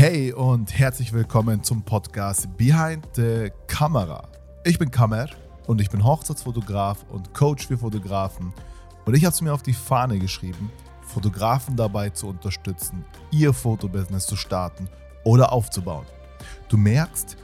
Hey 0.00 0.32
und 0.32 0.78
herzlich 0.78 1.12
willkommen 1.12 1.62
zum 1.62 1.82
Podcast 1.82 2.48
Behind 2.56 3.06
the 3.16 3.50
Camera. 3.66 4.26
Ich 4.64 4.78
bin 4.78 4.90
Kamer 4.90 5.28
und 5.66 5.78
ich 5.78 5.90
bin 5.90 6.02
Hochzeitsfotograf 6.02 7.04
und 7.10 7.34
Coach 7.34 7.66
für 7.66 7.76
Fotografen. 7.76 8.54
Und 9.04 9.14
ich 9.14 9.26
habe 9.26 9.34
es 9.34 9.42
mir 9.42 9.52
auf 9.52 9.62
die 9.62 9.74
Fahne 9.74 10.18
geschrieben, 10.18 10.72
Fotografen 11.02 11.76
dabei 11.76 12.08
zu 12.08 12.28
unterstützen, 12.28 13.04
ihr 13.30 13.52
Fotobusiness 13.52 14.26
zu 14.26 14.36
starten 14.36 14.88
oder 15.22 15.52
aufzubauen. 15.52 16.06
Du 16.70 16.78
merkst, 16.78 17.36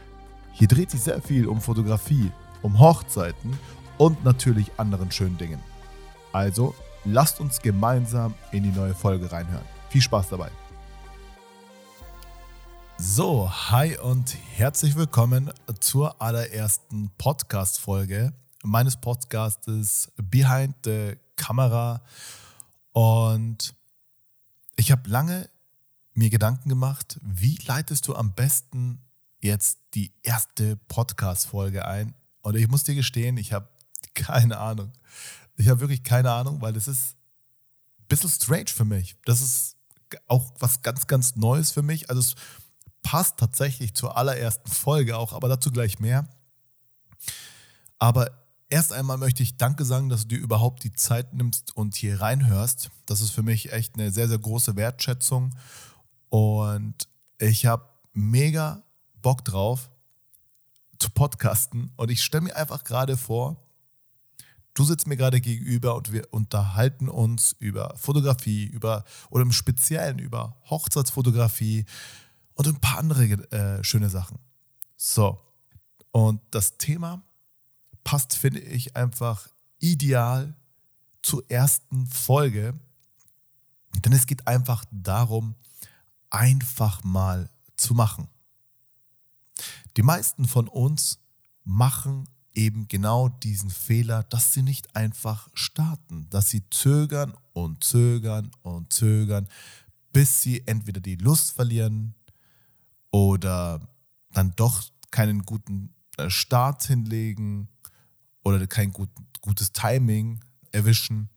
hier 0.53 0.67
dreht 0.67 0.91
sich 0.91 1.03
sehr 1.03 1.21
viel 1.21 1.49
um 1.49 1.61
Fotografie, 1.61 2.33
um 2.63 2.81
Hochzeiten 2.81 3.59
und 3.99 4.25
natürlich 4.25 4.73
anderen 4.79 5.11
schönen 5.11 5.37
Dingen. 5.37 5.61
Also 6.33 6.75
lasst 7.05 7.39
uns 7.39 7.61
gemeinsam 7.61 8.33
in 8.51 8.63
die 8.63 8.73
neue 8.73 8.95
Folge 8.95 9.31
reinhören. 9.31 9.67
Viel 9.91 10.01
Spaß 10.01 10.31
dabei. 10.31 10.49
So, 12.99 13.51
hi 13.51 13.99
und 13.99 14.35
herzlich 14.55 14.97
willkommen 14.97 15.53
zur 15.81 16.23
allerersten 16.23 17.11
Podcast-Folge 17.19 18.33
meines 18.63 18.97
Podcastes 18.97 20.11
Behind 20.17 20.75
the 20.83 21.17
Camera. 21.37 22.03
Und 22.93 23.75
ich 24.77 24.91
habe 24.91 25.11
lange 25.11 25.51
mir 26.15 26.31
Gedanken 26.31 26.71
gemacht, 26.71 27.21
wie 27.23 27.59
leitest 27.67 28.09
du 28.09 28.15
am 28.15 28.33
besten 28.33 29.03
jetzt 29.41 29.79
die 29.93 30.15
erste 30.23 30.77
Podcast-Folge 30.89 31.85
ein? 31.85 32.15
Und 32.41 32.57
ich 32.57 32.67
muss 32.67 32.85
dir 32.85 32.95
gestehen, 32.95 33.37
ich 33.37 33.53
habe 33.53 33.69
keine 34.15 34.57
Ahnung. 34.57 34.91
Ich 35.57 35.69
habe 35.69 35.81
wirklich 35.81 36.03
keine 36.03 36.33
Ahnung, 36.33 36.63
weil 36.63 36.73
das 36.73 36.89
ist 36.89 37.15
ein 37.99 38.07
bisschen 38.09 38.31
strange 38.31 38.69
für 38.69 38.87
mich. 38.87 39.17
Das 39.27 39.43
ist 39.43 39.77
auch 40.29 40.51
was 40.61 40.81
ganz, 40.81 41.07
ganz 41.07 41.37
Neues 41.37 41.73
für 41.73 41.83
mich. 41.83 42.09
Also 42.09 42.21
es 42.21 42.35
passt 43.07 43.37
tatsächlich 43.37 43.95
zur 43.95 44.17
allerersten 44.17 44.69
Folge 44.69 45.17
auch, 45.17 45.33
aber 45.33 45.47
dazu 45.47 45.71
gleich 45.71 46.01
mehr. 46.01 46.29
Aber 48.01 48.33
erst 48.69 48.93
einmal 48.93 49.17
möchte 49.17 49.45
ich 49.45 49.57
Danke 49.57 49.85
sagen, 49.85 50.09
dass 50.09 50.23
du 50.23 50.29
dir 50.35 50.39
überhaupt 50.39 50.83
die 50.83 50.93
Zeit 50.93 51.33
nimmst 51.33 51.77
und 51.77 51.95
hier 51.95 52.21
reinhörst. 52.21 52.91
Das 53.07 53.21
ist 53.21 53.31
für 53.31 53.45
mich 53.45 53.73
echt 53.73 53.95
eine 53.95 54.11
sehr, 54.11 54.27
sehr 54.27 54.41
große 54.41 54.75
Wertschätzung. 54.75 55.55
Und 56.31 57.07
ich 57.39 57.67
habe 57.67 57.89
mega 58.13 58.83
Bock 59.23 59.45
drauf 59.45 59.89
zu 60.99 61.09
podcasten. 61.11 61.93
Und 61.95 62.11
ich 62.11 62.25
stelle 62.25 62.43
mir 62.43 62.57
einfach 62.57 62.83
gerade 62.83 63.17
vor, 63.17 63.55
du 64.75 64.83
sitzt 64.83 65.07
mir 65.07 65.17
gerade 65.17 65.41
gegenüber 65.41 65.95
und 65.95 66.11
wir 66.11 66.27
unterhalten 66.33 67.09
uns 67.09 67.55
über 67.61 67.95
Fotografie, 67.97 68.65
über 68.65 69.05
oder 69.31 69.43
im 69.43 69.53
Speziellen 69.53 70.19
über 70.19 70.57
Hochzeitsfotografie, 70.69 71.85
und 72.57 72.67
ein 72.67 72.81
paar 72.81 72.99
andere 72.99 73.25
äh, 73.53 73.85
schöne 73.85 74.11
Sachen. 74.11 74.39
So, 74.97 75.41
und 76.11 76.41
das 76.51 76.79
Thema 76.79 77.23
passt, 78.03 78.37
finde 78.37 78.61
ich, 78.61 78.97
einfach 78.97 79.49
ideal 79.79 80.55
zur 81.23 81.49
ersten 81.51 82.07
Folge, 82.07 82.75
denn 84.05 84.13
es 84.13 84.27
geht 84.27 84.47
einfach 84.47 84.85
darum, 84.91 85.55
einfach 86.31 87.05
mal 87.05 87.51
zu 87.77 87.95
machen. 87.95 88.29
Die 89.97 90.03
meisten 90.03 90.47
von 90.47 90.69
uns 90.69 91.19
machen 91.65 92.29
eben 92.55 92.89
genau 92.89 93.29
diesen 93.29 93.71
Fehler, 93.71 94.23
dass 94.25 94.55
sie 94.55 94.63
nicht 94.63 94.97
einfach 94.97 95.49
starten, 95.53 96.29
dass 96.31 96.49
sie 96.49 96.63
zögern 96.71 97.35
und 97.53 97.85
zögern 97.85 98.51
und 98.63 98.93
zögern, 98.93 99.49
bis 100.13 100.43
sie 100.43 100.67
entweder 100.67 101.01
die 101.01 101.17
Lust 101.17 101.53
verlieren, 101.53 102.15
oder 103.11 103.81
dann 104.33 104.53
doch 104.57 104.83
keinen 105.11 105.45
guten 105.45 105.95
äh, 106.17 106.31
Start 106.31 106.85
hinlegen 106.85 107.69
oder 108.45 108.67
kein 108.67 108.93
gut, 108.93 109.11
gutes 109.41 109.73
Timing 109.73 110.45
erwischen. 110.73 111.29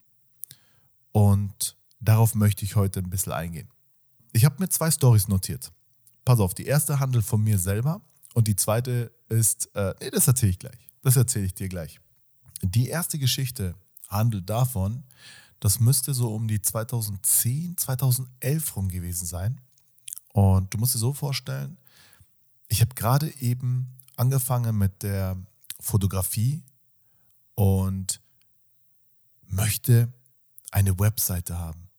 Und 1.11 1.77
darauf 1.99 2.35
möchte 2.35 2.65
ich 2.65 2.75
heute 2.75 2.99
ein 2.99 3.09
bisschen 3.09 3.33
eingehen. 3.33 3.69
Ich 4.31 4.45
habe 4.45 4.55
mir 4.59 4.69
zwei 4.69 4.91
Stories 4.91 5.27
notiert. 5.27 5.71
Pass 6.25 6.39
auf, 6.39 6.53
die 6.53 6.65
erste 6.65 6.99
handelt 6.99 7.25
von 7.25 7.43
mir 7.43 7.57
selber 7.57 8.01
und 8.33 8.47
die 8.47 8.55
zweite 8.55 9.11
ist, 9.29 9.73
äh, 9.75 9.95
nee, 9.99 10.11
das 10.11 10.27
erzähle 10.27 10.51
ich 10.51 10.59
gleich. 10.59 10.89
Das 11.01 11.15
erzähle 11.15 11.45
ich 11.45 11.53
dir 11.53 11.69
gleich. 11.69 11.99
Die 12.61 12.87
erste 12.87 13.17
Geschichte 13.17 13.73
handelt 14.09 14.49
davon, 14.49 15.03
das 15.59 15.79
müsste 15.79 16.13
so 16.13 16.33
um 16.33 16.47
die 16.47 16.61
2010, 16.61 17.77
2011 17.77 18.75
rum 18.75 18.89
gewesen 18.89 19.25
sein. 19.25 19.61
Und 20.39 20.73
du 20.73 20.77
musst 20.77 20.95
dir 20.95 20.99
so 20.99 21.11
vorstellen, 21.11 21.77
ich 22.69 22.79
habe 22.79 22.95
gerade 22.95 23.29
eben 23.41 23.93
angefangen 24.15 24.77
mit 24.77 25.03
der 25.03 25.35
Fotografie 25.81 26.63
und 27.55 28.21
möchte 29.47 30.13
eine 30.71 30.97
Webseite 30.97 31.57
haben. 31.57 31.89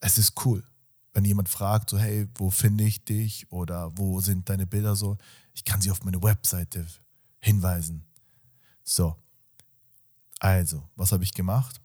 Es 0.00 0.16
ist 0.16 0.42
cool, 0.46 0.64
wenn 1.12 1.26
jemand 1.26 1.50
fragt, 1.50 1.90
so 1.90 1.98
hey, 1.98 2.26
wo 2.36 2.48
finde 2.48 2.84
ich 2.84 3.04
dich 3.04 3.52
oder 3.52 3.92
wo 3.98 4.22
sind 4.22 4.48
deine 4.48 4.66
Bilder 4.66 4.96
so, 4.96 5.18
ich 5.52 5.66
kann 5.66 5.82
sie 5.82 5.90
auf 5.90 6.02
meine 6.02 6.22
Webseite 6.22 6.86
hinweisen. 7.40 8.06
So, 8.84 9.22
also, 10.38 10.88
was 10.96 11.12
habe 11.12 11.24
ich 11.24 11.34
gemacht? 11.34 11.78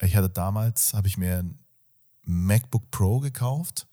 Ich 0.00 0.14
hatte 0.14 0.30
damals, 0.30 0.94
habe 0.94 1.08
ich 1.08 1.16
mir 1.16 1.38
ein 1.38 1.58
MacBook 2.22 2.92
Pro 2.92 3.18
gekauft 3.18 3.88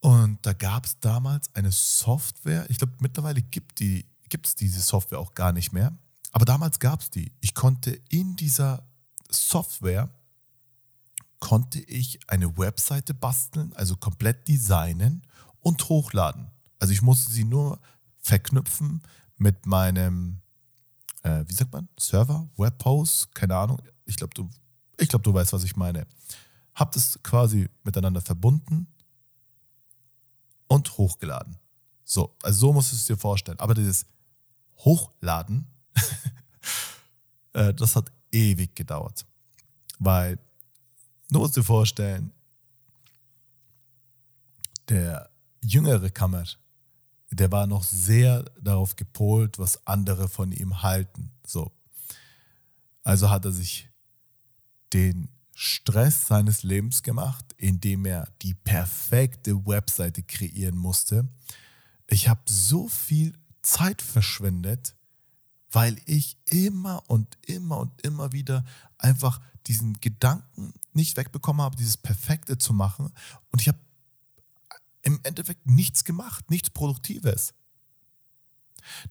und 0.00 0.38
da 0.42 0.54
gab 0.54 0.86
es 0.86 0.98
damals 0.98 1.54
eine 1.54 1.72
Software, 1.72 2.68
ich 2.70 2.78
glaube 2.78 2.94
mittlerweile 3.00 3.42
gibt 3.42 3.80
es 3.80 4.54
die, 4.54 4.66
diese 4.66 4.80
Software 4.80 5.18
auch 5.18 5.34
gar 5.34 5.52
nicht 5.52 5.72
mehr, 5.72 5.96
aber 6.32 6.44
damals 6.44 6.78
gab 6.78 7.02
es 7.02 7.10
die. 7.10 7.32
Ich 7.40 7.54
konnte 7.54 7.90
in 8.08 8.36
dieser 8.36 8.88
Software, 9.30 10.08
konnte 11.38 11.80
ich 11.80 12.18
eine 12.28 12.56
Webseite 12.56 13.12
basteln, 13.12 13.72
also 13.74 13.96
komplett 13.96 14.48
designen 14.48 15.22
und 15.60 15.88
hochladen. 15.88 16.50
Also 16.78 16.92
ich 16.92 17.02
musste 17.02 17.30
sie 17.30 17.44
nur 17.44 17.78
verknüpfen 18.22 19.02
mit 19.36 19.66
meinem, 19.66 20.40
äh, 21.22 21.44
wie 21.46 21.54
sagt 21.54 21.72
man, 21.72 21.88
Server, 21.98 22.48
Webhost, 22.56 23.34
keine 23.34 23.56
Ahnung. 23.56 23.82
Ich 24.06 24.16
glaube, 24.16 24.34
du, 24.34 24.48
glaub, 24.96 25.22
du 25.22 25.34
weißt, 25.34 25.52
was 25.52 25.64
ich 25.64 25.76
meine. 25.76 26.06
Hab 26.74 26.92
das 26.92 27.18
quasi 27.22 27.68
miteinander 27.84 28.20
verbunden 28.20 28.86
und 30.70 30.96
hochgeladen. 30.96 31.58
So, 32.04 32.36
also 32.42 32.60
so 32.66 32.72
musst 32.72 32.92
du 32.92 32.96
es 32.96 33.04
dir 33.04 33.16
vorstellen. 33.16 33.58
Aber 33.58 33.74
dieses 33.74 34.06
Hochladen, 34.78 35.66
äh, 37.52 37.74
das 37.74 37.96
hat 37.96 38.12
ewig 38.30 38.74
gedauert. 38.76 39.26
Weil, 39.98 40.38
du 41.30 41.40
musst 41.40 41.56
dir 41.56 41.64
vorstellen, 41.64 42.32
der 44.88 45.28
jüngere 45.60 46.08
Kammer, 46.08 46.44
der 47.30 47.50
war 47.50 47.66
noch 47.66 47.82
sehr 47.82 48.44
darauf 48.60 48.94
gepolt, 48.94 49.58
was 49.58 49.86
andere 49.86 50.28
von 50.28 50.52
ihm 50.52 50.82
halten. 50.82 51.32
So. 51.44 51.72
Also 53.02 53.28
hat 53.28 53.44
er 53.44 53.52
sich 53.52 53.88
den 54.92 55.28
Stress 55.62 56.26
seines 56.26 56.62
Lebens 56.62 57.02
gemacht, 57.02 57.44
indem 57.58 58.06
er 58.06 58.26
die 58.40 58.54
perfekte 58.54 59.66
Webseite 59.66 60.22
kreieren 60.22 60.74
musste. 60.74 61.28
Ich 62.06 62.28
habe 62.28 62.40
so 62.48 62.88
viel 62.88 63.34
Zeit 63.60 64.00
verschwendet, 64.00 64.96
weil 65.70 65.98
ich 66.06 66.38
immer 66.46 67.02
und 67.10 67.36
immer 67.42 67.76
und 67.76 68.00
immer 68.00 68.32
wieder 68.32 68.64
einfach 68.96 69.38
diesen 69.66 70.00
Gedanken 70.00 70.72
nicht 70.94 71.18
wegbekommen 71.18 71.60
habe, 71.60 71.76
dieses 71.76 71.98
Perfekte 71.98 72.56
zu 72.56 72.72
machen. 72.72 73.12
Und 73.50 73.60
ich 73.60 73.68
habe 73.68 73.78
im 75.02 75.20
Endeffekt 75.24 75.66
nichts 75.66 76.04
gemacht, 76.04 76.50
nichts 76.50 76.70
Produktives. 76.70 77.52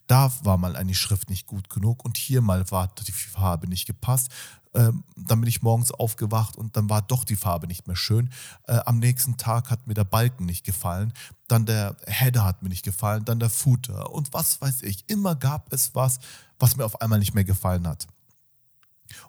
Da 0.08 0.32
war 0.44 0.58
mal 0.58 0.76
eine 0.76 0.94
Schrift 0.94 1.30
nicht 1.30 1.48
gut 1.48 1.70
genug 1.70 2.06
und 2.06 2.18
hier 2.18 2.42
mal 2.42 2.70
war 2.72 2.94
die 3.08 3.12
Farbe 3.12 3.68
nicht 3.68 3.86
gepasst. 3.86 4.30
Ähm, 4.74 5.04
dann 5.16 5.42
bin 5.42 5.50
ich 5.50 5.64
morgens 5.64 5.92
aufgewacht 5.92 6.56
und 6.56 6.78
dann 6.78 6.90
war 6.90 7.02
doch 7.02 7.24
die 7.24 7.36
Farbe 7.36 7.66
nicht 7.66 7.88
mehr 7.88 7.96
schön. 7.96 8.30
Äh, 8.68 8.80
am 8.86 9.00
nächsten 9.00 9.38
Tag 9.38 9.72
hat 9.72 9.88
mir 9.88 9.96
der 9.96 10.04
Balken 10.04 10.46
nicht 10.46 10.64
gefallen, 10.64 11.12
dann 11.48 11.66
der 11.66 11.98
Header 12.06 12.46
hat 12.46 12.62
mir 12.62 12.70
nicht 12.70 12.86
gefallen, 12.86 13.26
dann 13.26 13.40
der 13.40 13.50
Footer 13.50 14.12
und 14.12 14.32
was 14.32 14.62
weiß 14.62 14.84
ich. 14.84 15.10
Immer 15.10 15.36
gab 15.36 15.74
es 15.74 15.96
was, 15.96 16.20
was 16.60 16.76
mir 16.76 16.86
auf 16.86 17.02
einmal 17.02 17.18
nicht 17.18 17.34
mehr 17.34 17.44
gefallen 17.44 17.88
hat. 17.88 18.08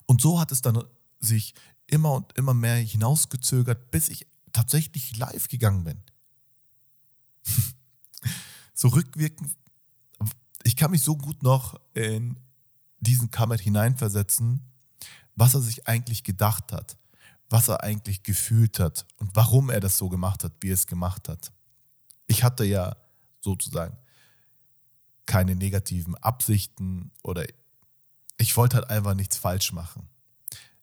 Und 0.04 0.20
so 0.20 0.38
hat 0.38 0.52
es 0.52 0.60
dann 0.60 0.84
sich 1.20 1.54
immer 1.86 2.12
und 2.12 2.36
immer 2.36 2.52
mehr 2.52 2.76
hinausgezögert, 2.76 3.90
bis 3.90 4.10
ich 4.10 4.26
tatsächlich 4.52 5.16
live 5.16 5.48
gegangen 5.48 5.84
bin. 5.84 6.02
so 8.74 8.88
rückwirkend 8.88 9.50
ich 10.64 10.76
kann 10.76 10.90
mich 10.90 11.02
so 11.02 11.16
gut 11.16 11.42
noch 11.42 11.80
in 11.94 12.36
diesen 13.00 13.30
Kammer 13.30 13.56
hineinversetzen, 13.56 14.60
was 15.36 15.54
er 15.54 15.60
sich 15.60 15.88
eigentlich 15.88 16.22
gedacht 16.24 16.72
hat. 16.72 16.96
was 17.50 17.68
er 17.68 17.82
eigentlich 17.82 18.22
gefühlt 18.22 18.78
hat 18.78 19.04
und 19.18 19.34
warum 19.34 19.70
er 19.70 19.80
das 19.80 19.98
so 19.98 20.08
gemacht 20.08 20.44
hat, 20.44 20.52
wie 20.60 20.70
er 20.70 20.74
es 20.74 20.86
gemacht 20.86 21.28
hat. 21.28 21.52
Ich 22.28 22.44
hatte 22.44 22.64
ja 22.64 22.96
sozusagen 23.40 23.98
keine 25.26 25.56
negativen 25.56 26.14
Absichten 26.14 27.10
oder 27.24 27.44
ich 28.38 28.56
wollte 28.56 28.76
halt 28.76 28.88
einfach 28.88 29.14
nichts 29.14 29.36
falsch 29.36 29.72
machen. 29.72 30.08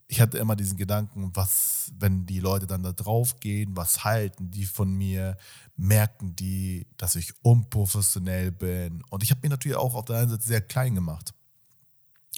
Ich 0.07 0.21
hatte 0.21 0.37
immer 0.37 0.55
diesen 0.55 0.77
Gedanken, 0.77 1.31
was, 1.33 1.91
wenn 1.99 2.25
die 2.25 2.39
Leute 2.39 2.65
dann 2.65 2.83
da 2.83 2.93
drauf 2.93 3.39
gehen, 3.39 3.75
was 3.75 4.05
halten 4.05 4.51
die 4.51 4.65
von 4.65 4.93
mir, 4.93 5.37
merken 5.75 6.35
die, 6.35 6.87
dass 6.95 7.15
ich 7.15 7.33
unprofessionell 7.43 8.51
bin. 8.51 9.03
Und 9.09 9.23
ich 9.23 9.31
habe 9.31 9.41
mich 9.41 9.51
natürlich 9.51 9.77
auch 9.77 9.95
auf 9.95 10.05
der 10.05 10.19
einen 10.19 10.29
Seite 10.29 10.45
sehr 10.45 10.61
klein 10.61 10.95
gemacht. 10.95 11.33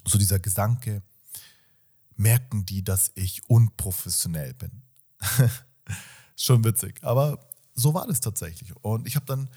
So 0.06 0.18
dieser 0.18 0.40
Gedanke, 0.40 1.04
merken 2.16 2.66
die, 2.66 2.84
dass 2.84 3.12
ich 3.16 3.50
unprofessionell 3.50 4.54
bin. 4.54 4.82
Schon 6.36 6.64
witzig, 6.64 7.04
aber 7.04 7.40
so 7.74 7.94
war 7.94 8.08
das 8.08 8.20
tatsächlich. 8.20 8.76
Und 8.78 9.08
ich 9.08 9.16
habe 9.16 9.26
dann, 9.26 9.50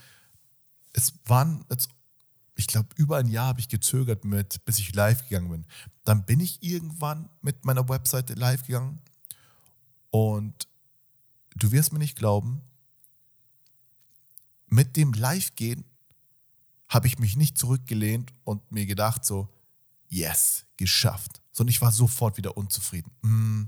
es 0.92 1.14
waren 1.24 1.64
jetzt 1.70 1.88
ich 2.54 2.66
glaube, 2.66 2.88
über 2.96 3.16
ein 3.16 3.28
Jahr 3.28 3.48
habe 3.48 3.60
ich 3.60 3.68
gezögert 3.68 4.24
mit, 4.24 4.64
bis 4.64 4.78
ich 4.78 4.94
live 4.94 5.28
gegangen 5.28 5.50
bin. 5.50 5.66
Dann 6.04 6.24
bin 6.24 6.40
ich 6.40 6.62
irgendwann 6.62 7.28
mit 7.40 7.64
meiner 7.64 7.88
Webseite 7.88 8.34
live 8.34 8.66
gegangen 8.66 9.00
und 10.10 10.68
du 11.56 11.72
wirst 11.72 11.92
mir 11.92 11.98
nicht 11.98 12.16
glauben, 12.16 12.62
mit 14.66 14.96
dem 14.96 15.12
Live-Gehen 15.12 15.84
habe 16.88 17.06
ich 17.06 17.18
mich 17.18 17.36
nicht 17.36 17.58
zurückgelehnt 17.58 18.32
und 18.44 18.70
mir 18.72 18.86
gedacht 18.86 19.24
so, 19.24 19.48
yes, 20.08 20.66
geschafft. 20.76 21.40
Sondern 21.52 21.70
ich 21.70 21.80
war 21.80 21.92
sofort 21.92 22.36
wieder 22.36 22.56
unzufrieden. 22.56 23.10
Mm, 23.22 23.64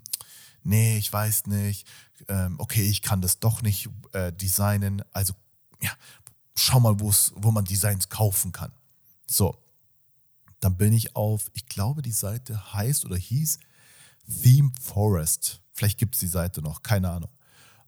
nee, 0.63 0.97
ich 0.97 1.13
weiß 1.13 1.47
nicht. 1.47 1.87
Ähm, 2.29 2.57
okay, 2.59 2.83
ich 2.83 3.03
kann 3.03 3.21
das 3.21 3.39
doch 3.39 3.63
nicht 3.63 3.89
äh, 4.13 4.33
designen. 4.33 5.03
Also, 5.13 5.35
ja, 5.83 5.91
schau 6.55 6.81
mal, 6.81 6.99
wo 6.99 7.51
man 7.51 7.65
Designs 7.65 8.09
kaufen 8.09 8.53
kann. 8.53 8.73
So, 9.27 9.57
dann 10.61 10.77
bin 10.77 10.93
ich 10.93 11.17
auf, 11.17 11.51
ich 11.55 11.67
glaube, 11.67 12.03
die 12.03 12.13
Seite 12.13 12.73
heißt 12.73 13.05
oder 13.05 13.17
hieß 13.17 13.59
Theme 14.43 14.73
Forest. 14.81 15.61
Vielleicht 15.73 15.99
gibt 15.99 16.15
es 16.15 16.21
die 16.21 16.27
Seite 16.27 16.63
noch, 16.63 16.83
keine 16.83 17.11
Ahnung. 17.11 17.31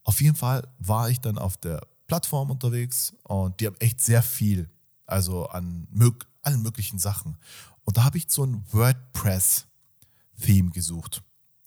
Auf 0.03 0.21
jeden 0.21 0.37
Fall 0.37 0.67
war 0.79 1.11
ich 1.11 1.21
dann 1.21 1.39
auf 1.39 1.57
der 1.57 1.81
Plattform 2.07 2.51
unterwegs 2.51 3.15
und 3.25 3.61
die 3.61 3.67
haben 3.67 3.77
echt 3.81 4.01
sehr 4.01 4.23
viel, 4.23 4.71
also 5.07 5.49
an 5.49 5.89
mög 5.91 6.27
allen 6.43 6.63
möglichen 6.63 6.99
Sachen. 6.99 7.37
Und 7.85 7.97
da 7.97 8.05
habe 8.05 8.19
ich 8.19 8.27
so 8.29 8.45
ein 8.45 8.65
WordPress-Theme 8.71 10.71
gesucht. 10.71 11.23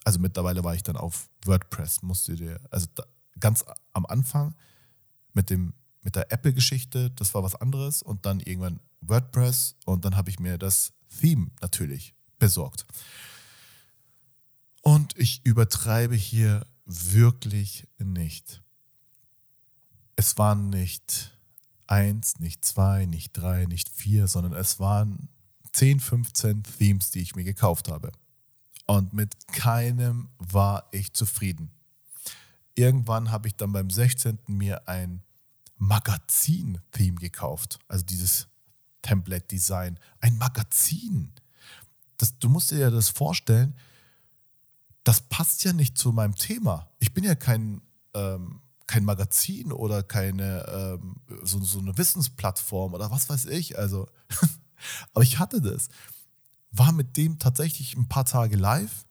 Also 0.06 0.19
mittlerweile 0.19 0.63
war 0.63 0.74
ich 0.74 0.84
dann 0.84 0.96
auf 0.96 1.30
WordPress, 1.44 2.01
musste 2.01 2.36
dir, 2.36 2.62
also 2.72 2.88
da, 2.96 3.04
ganz 3.40 3.66
am 3.94 4.06
Anfang 4.06 4.56
mit 5.34 5.50
dem 5.50 5.74
mit 6.01 6.16
der 6.16 6.31
Apple-Geschichte, 6.31 7.12
das 7.12 7.34
war 7.34 7.44
was 7.44 7.56
anderes 7.56 8.01
und 8.01 8.25
dann 8.25 8.40
irgendwann 8.40 8.80
WordPress 9.01 9.75
und 9.86 10.06
dann 10.06 10.16
habe 10.16 10.30
ich 10.30 10.40
mir 10.40 10.57
das 10.57 10.94
Theme 11.19 11.51
natürlich 11.62 12.16
besorgt. 12.38 12.86
Und 14.81 15.18
ich 15.18 15.46
übertreibe 15.46 16.16
hier 16.16 16.66
wirklich 16.86 17.88
nicht. 17.98 18.63
Es 20.16 20.38
waren 20.38 20.69
nicht 20.69 21.38
eins, 21.88 22.40
nicht 22.40 22.63
zwei, 22.63 23.06
nicht 23.06 23.34
drei, 23.34 23.66
nicht 23.66 23.90
vier, 23.90 24.28
sondern 24.28 24.54
es 24.54 24.80
waren 24.80 25.30
10, 25.74 26.00
15 26.00 26.63
Themes, 26.63 27.12
die 27.12 27.22
ich 27.22 27.36
mir 27.36 27.44
gekauft 27.44 27.90
habe. 27.90 28.12
Und 28.86 29.13
mit 29.13 29.48
keinem 29.48 30.30
war 30.38 30.88
ich 30.92 31.13
zufrieden. 31.13 31.72
Irgendwann 32.75 33.31
habe 33.31 33.48
ich 33.48 33.56
dann 33.56 33.72
beim 33.72 33.90
16. 33.90 34.40
mir 34.48 34.88
ein 34.88 35.24
Magazin-Theme 35.79 37.15
gekauft. 37.15 37.79
Also 37.87 38.05
dieses 38.05 38.47
Template-Design. 39.01 39.99
Ein 40.19 40.37
Magazin. 40.37 41.33
Das, 42.17 42.37
du 42.37 42.49
musst 42.49 42.71
dir 42.71 42.79
ja 42.79 42.89
das 42.89 43.09
vorstellen, 43.09 43.75
das 45.03 45.21
passt 45.21 45.63
ja 45.63 45.73
nicht 45.73 45.97
zu 45.97 46.11
meinem 46.11 46.35
Thema. 46.35 46.89
Ich 46.99 47.13
bin 47.13 47.23
ja 47.23 47.33
kein, 47.33 47.81
ähm, 48.13 48.61
kein 48.85 49.05
Magazin 49.05 49.71
oder 49.71 50.03
keine 50.03 50.65
ähm, 50.67 51.15
so, 51.43 51.63
so 51.63 51.79
eine 51.79 51.97
Wissensplattform 51.97 52.93
oder 52.93 53.09
was 53.09 53.29
weiß 53.29 53.45
ich. 53.45 53.79
Also, 53.79 54.07
aber 55.13 55.23
ich 55.23 55.39
hatte 55.39 55.61
das. 55.61 55.89
War 56.71 56.91
mit 56.91 57.17
dem 57.17 57.39
tatsächlich 57.39 57.95
ein 57.95 58.07
paar 58.07 58.25
Tage 58.25 58.55
live 58.55 59.05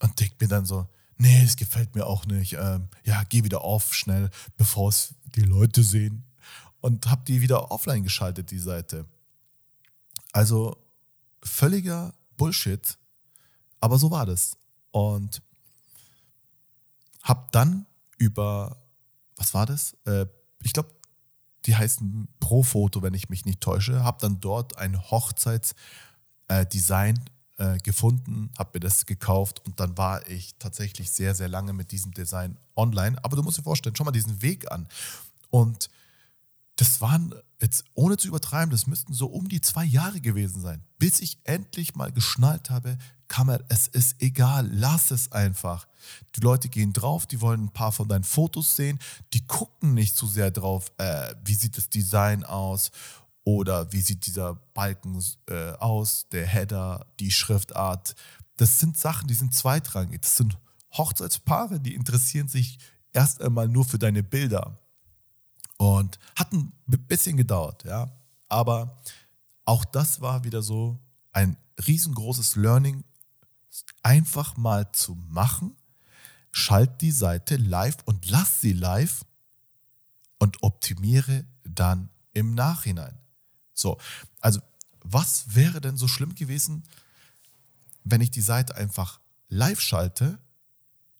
und 0.00 0.18
denke 0.18 0.36
mir 0.40 0.48
dann 0.48 0.64
so, 0.64 0.88
nee, 1.22 1.42
es 1.44 1.56
gefällt 1.56 1.94
mir 1.94 2.06
auch 2.06 2.26
nicht. 2.26 2.54
Ähm, 2.54 2.88
ja, 3.04 3.22
geh 3.28 3.44
wieder 3.44 3.60
auf 3.62 3.94
schnell, 3.94 4.28
bevor 4.56 4.88
es 4.88 5.14
die 5.36 5.42
Leute 5.42 5.84
sehen. 5.84 6.24
Und 6.80 7.08
habe 7.08 7.22
die 7.26 7.40
wieder 7.40 7.70
offline 7.70 8.02
geschaltet, 8.02 8.50
die 8.50 8.58
Seite. 8.58 9.06
Also 10.32 10.76
völliger 11.44 12.12
Bullshit, 12.36 12.98
aber 13.78 13.98
so 13.98 14.10
war 14.10 14.26
das. 14.26 14.56
Und 14.90 15.40
habe 17.22 17.46
dann 17.52 17.86
über, 18.18 18.82
was 19.36 19.54
war 19.54 19.66
das? 19.66 19.96
Äh, 20.04 20.26
ich 20.64 20.72
glaube, 20.72 20.90
die 21.66 21.76
heißen 21.76 22.26
Pro-Foto, 22.40 23.02
wenn 23.02 23.14
ich 23.14 23.28
mich 23.28 23.44
nicht 23.44 23.60
täusche, 23.60 24.02
habe 24.02 24.18
dann 24.20 24.40
dort 24.40 24.76
ein 24.76 25.00
Hochzeitsdesign 25.00 27.20
äh, 27.62 27.78
gefunden, 27.78 28.50
habe 28.58 28.70
mir 28.74 28.80
das 28.80 29.06
gekauft 29.06 29.64
und 29.64 29.78
dann 29.78 29.96
war 29.96 30.28
ich 30.28 30.56
tatsächlich 30.58 31.12
sehr, 31.12 31.34
sehr 31.34 31.48
lange 31.48 31.72
mit 31.72 31.92
diesem 31.92 32.12
Design 32.12 32.58
online. 32.74 33.16
Aber 33.22 33.36
du 33.36 33.42
musst 33.42 33.58
dir 33.58 33.62
vorstellen, 33.62 33.94
schau 33.94 34.02
mal 34.02 34.10
diesen 34.10 34.42
Weg 34.42 34.70
an. 34.72 34.88
Und 35.50 35.88
das 36.74 37.00
waren 37.00 37.34
jetzt, 37.60 37.84
ohne 37.94 38.16
zu 38.16 38.26
übertreiben, 38.26 38.70
das 38.70 38.88
müssten 38.88 39.12
so 39.12 39.26
um 39.26 39.48
die 39.48 39.60
zwei 39.60 39.84
Jahre 39.84 40.20
gewesen 40.20 40.60
sein, 40.60 40.82
bis 40.98 41.20
ich 41.20 41.38
endlich 41.44 41.94
mal 41.94 42.10
geschnallt 42.10 42.70
habe, 42.70 42.98
Kammer, 43.28 43.60
es 43.68 43.86
ist 43.86 44.20
egal, 44.20 44.68
lass 44.72 45.10
es 45.10 45.30
einfach. 45.30 45.86
Die 46.34 46.40
Leute 46.40 46.68
gehen 46.68 46.92
drauf, 46.92 47.26
die 47.26 47.40
wollen 47.40 47.66
ein 47.66 47.72
paar 47.72 47.92
von 47.92 48.08
deinen 48.08 48.24
Fotos 48.24 48.74
sehen, 48.74 48.98
die 49.32 49.46
gucken 49.46 49.94
nicht 49.94 50.16
so 50.16 50.26
sehr 50.26 50.50
drauf, 50.50 50.90
äh, 50.98 51.34
wie 51.44 51.54
sieht 51.54 51.76
das 51.76 51.88
Design 51.88 52.44
aus 52.44 52.90
oder 53.44 53.92
wie 53.92 54.00
sieht 54.00 54.26
dieser 54.26 54.54
Balken 54.74 55.22
äh, 55.48 55.72
aus, 55.72 56.28
der 56.30 56.46
Header, 56.46 57.06
die 57.18 57.30
Schriftart. 57.30 58.14
Das 58.56 58.78
sind 58.78 58.96
Sachen, 58.96 59.28
die 59.28 59.34
sind 59.34 59.54
zweitrangig. 59.54 60.22
Das 60.22 60.36
sind 60.36 60.58
Hochzeitspaare, 60.92 61.80
die 61.80 61.94
interessieren 61.94 62.48
sich 62.48 62.78
erst 63.12 63.42
einmal 63.42 63.68
nur 63.68 63.84
für 63.84 63.98
deine 63.98 64.22
Bilder. 64.22 64.78
Und 65.78 66.18
hat 66.36 66.52
ein 66.52 66.72
bisschen 66.86 67.36
gedauert, 67.36 67.84
ja. 67.84 68.12
Aber 68.48 68.96
auch 69.64 69.84
das 69.84 70.20
war 70.20 70.44
wieder 70.44 70.62
so 70.62 71.00
ein 71.32 71.56
riesengroßes 71.86 72.56
Learning, 72.56 73.04
einfach 74.02 74.56
mal 74.56 74.92
zu 74.92 75.14
machen. 75.14 75.74
Schalt 76.52 77.00
die 77.00 77.10
Seite 77.10 77.56
live 77.56 77.96
und 78.04 78.28
lass 78.30 78.60
sie 78.60 78.74
live 78.74 79.24
und 80.38 80.62
optimiere 80.62 81.44
dann 81.64 82.10
im 82.34 82.54
Nachhinein. 82.54 83.21
So, 83.74 83.98
also 84.40 84.60
was 85.04 85.54
wäre 85.54 85.80
denn 85.80 85.96
so 85.96 86.08
schlimm 86.08 86.34
gewesen, 86.34 86.84
wenn 88.04 88.20
ich 88.20 88.30
die 88.30 88.40
Seite 88.40 88.76
einfach 88.76 89.20
live 89.48 89.80
schalte 89.80 90.38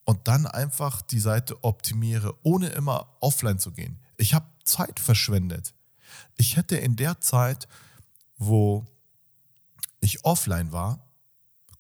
und 0.05 0.29
dann 0.29 0.47
einfach 0.47 1.03
die 1.03 1.21
Seite 1.21 1.63
optimiere, 1.65 2.35
ohne 2.43 2.69
immer 2.69 3.17
offline 3.21 3.59
zu 3.59 3.73
gehen? 3.73 4.01
Ich 4.17 4.35
habe 4.35 4.47
Zeit 4.65 5.01
verschwendet. 5.01 5.75
Ich 6.37 6.57
hätte 6.57 6.77
in 6.77 6.97
der 6.97 7.21
Zeit, 7.21 7.69
wo 8.37 8.85
ich 10.01 10.25
offline 10.25 10.73
war, 10.73 11.07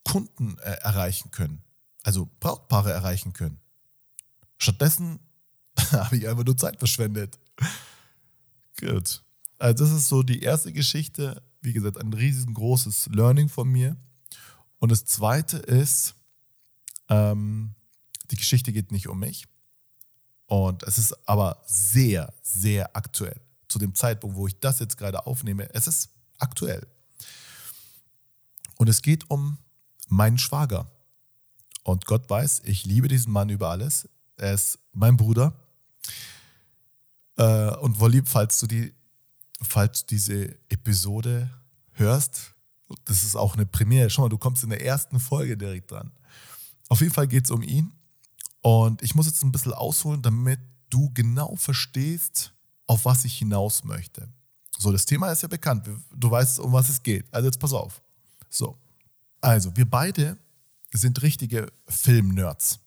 Kunden 0.04 0.58
äh, 0.58 0.72
erreichen 0.82 1.30
können, 1.30 1.62
also 2.02 2.28
Brautpaare 2.40 2.92
erreichen 2.92 3.32
können. 3.32 3.60
Stattdessen 4.58 5.20
habe 5.92 6.16
ich 6.16 6.28
einfach 6.28 6.44
nur 6.44 6.56
Zeit 6.56 6.78
verschwendet. 6.78 7.38
Gut. 8.78 9.22
Also 9.62 9.85
das 9.85 9.92
ist 9.92 10.09
so 10.09 10.25
die 10.25 10.42
erste 10.42 10.73
Geschichte. 10.73 11.40
Wie 11.61 11.73
gesagt, 11.73 11.97
ein 11.97 12.12
riesengroßes 12.12 13.11
Learning 13.12 13.49
von 13.49 13.69
mir. 13.69 13.97
Und 14.81 14.90
das 14.90 15.04
zweite 15.04 15.59
ist, 15.59 16.16
ähm, 17.09 17.76
die 18.33 18.35
Geschichte 18.35 18.73
geht 18.73 18.90
nicht 18.90 19.07
um 19.07 19.21
mich. 19.21 19.47
Und 20.47 20.83
es 20.83 20.99
ist 20.99 21.16
aber 21.28 21.62
sehr, 21.64 22.35
sehr 22.42 22.97
aktuell. 22.97 23.40
Zu 23.69 23.78
dem 23.78 23.95
Zeitpunkt, 23.95 24.35
wo 24.35 24.49
ich 24.49 24.59
das 24.59 24.81
jetzt 24.81 24.97
gerade 24.99 25.26
aufnehme, 25.26 25.73
es 25.73 25.87
ist 25.87 26.11
aktuell. 26.38 26.85
Und 28.78 28.88
es 28.88 29.00
geht 29.00 29.31
um 29.31 29.59
meinen 30.09 30.38
Schwager. 30.38 30.90
Und 31.85 32.07
Gott 32.07 32.28
weiß, 32.28 32.62
ich 32.64 32.85
liebe 32.85 33.07
diesen 33.07 33.33
Mann 33.33 33.49
über 33.49 33.71
alles. 33.71 34.09
Er 34.38 34.54
ist 34.54 34.81
mein 34.90 35.16
Bruder. 35.16 35.54
Äh, 37.37 37.76
und 37.76 38.00
Wolli, 38.00 38.23
falls 38.26 38.59
du 38.59 38.66
die 38.66 38.92
falls 39.62 40.00
du 40.00 40.14
diese 40.14 40.54
Episode 40.69 41.50
hörst, 41.92 42.54
das 43.04 43.23
ist 43.23 43.37
auch 43.37 43.54
eine 43.54 43.66
Premiere. 43.66 44.11
Schau 44.11 44.23
mal, 44.23 44.28
du 44.28 44.38
kommst 44.38 44.64
in 44.64 44.71
der 44.71 44.85
ersten 44.85 45.19
Folge 45.19 45.57
direkt 45.57 45.90
dran. 45.90 46.12
Auf 46.88 47.00
jeden 47.00 47.12
Fall 47.12 47.26
geht 47.26 47.45
es 47.45 47.50
um 47.50 47.62
ihn 47.62 47.92
Und 48.61 49.02
ich 49.02 49.14
muss 49.14 49.26
jetzt 49.26 49.42
ein 49.42 49.52
bisschen 49.52 49.73
ausholen, 49.73 50.23
damit 50.23 50.61
du 50.90 51.11
genau 51.14 51.57
verstehst, 51.57 52.52
auf 52.87 53.04
was 53.04 53.25
ich 53.25 53.38
hinaus 53.38 53.85
möchte. 53.85 54.28
So, 54.78 54.92
das 54.92 55.07
Thema 55.07 55.31
ist 55.31 55.42
ja 55.42 55.49
bekannt. 55.49 55.88
Du 56.14 56.31
weißt, 56.31 56.61
um 56.61 56.73
was 56.73 56.88
es 56.88 57.02
geht. 57.02 57.33
Also 57.33 57.47
jetzt 57.47 57.59
pass 57.59 57.73
auf. 57.73 58.02
So. 58.50 58.76
Also, 59.40 59.76
wir 59.76 59.88
beide 59.88 60.37
sind 60.92 61.23
richtige 61.23 61.73
Filmnerds. 61.88 62.78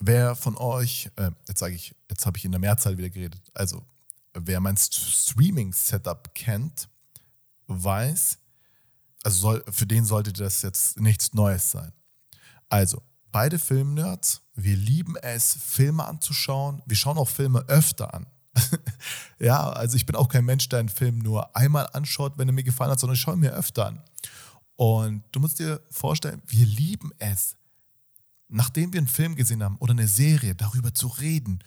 Wer 0.00 0.34
von 0.34 0.56
euch, 0.56 1.10
äh, 1.16 1.30
jetzt 1.46 1.60
sage 1.60 1.74
ich, 1.74 1.94
jetzt 2.10 2.26
habe 2.26 2.38
ich 2.38 2.44
in 2.44 2.50
der 2.50 2.60
Mehrzahl 2.60 2.96
wieder 2.98 3.10
geredet, 3.10 3.40
also 3.54 3.84
wer 4.34 4.60
mein 4.60 4.76
Streaming-Setup 4.76 6.34
kennt, 6.34 6.88
weiß, 7.66 8.38
also 9.22 9.38
soll, 9.38 9.64
für 9.70 9.86
den 9.86 10.04
sollte 10.04 10.32
das 10.32 10.62
jetzt 10.62 11.00
nichts 11.00 11.32
Neues 11.34 11.70
sein. 11.70 11.92
Also, 12.68 13.02
beide 13.30 13.58
Filmnerds, 13.58 14.42
wir 14.54 14.76
lieben 14.76 15.16
es, 15.16 15.54
Filme 15.54 16.04
anzuschauen. 16.04 16.82
Wir 16.86 16.96
schauen 16.96 17.18
auch 17.18 17.28
Filme 17.28 17.60
öfter 17.68 18.14
an. 18.14 18.26
ja, 19.38 19.70
also 19.70 19.96
ich 19.96 20.06
bin 20.06 20.16
auch 20.16 20.28
kein 20.28 20.44
Mensch, 20.44 20.68
der 20.68 20.80
einen 20.80 20.88
Film 20.88 21.18
nur 21.18 21.56
einmal 21.56 21.88
anschaut, 21.92 22.36
wenn 22.36 22.48
er 22.48 22.54
mir 22.54 22.64
gefallen 22.64 22.90
hat, 22.90 23.00
sondern 23.00 23.14
ich 23.14 23.20
schaue 23.20 23.34
ihn 23.34 23.40
mir 23.40 23.52
öfter 23.52 23.86
an. 23.86 24.02
Und 24.76 25.24
du 25.32 25.40
musst 25.40 25.58
dir 25.58 25.80
vorstellen, 25.90 26.42
wir 26.46 26.66
lieben 26.66 27.12
es, 27.18 27.56
nachdem 28.48 28.92
wir 28.92 28.98
einen 28.98 29.08
Film 29.08 29.34
gesehen 29.36 29.62
haben 29.62 29.76
oder 29.78 29.92
eine 29.92 30.08
Serie, 30.08 30.54
darüber 30.54 30.94
zu 30.94 31.06
reden, 31.06 31.60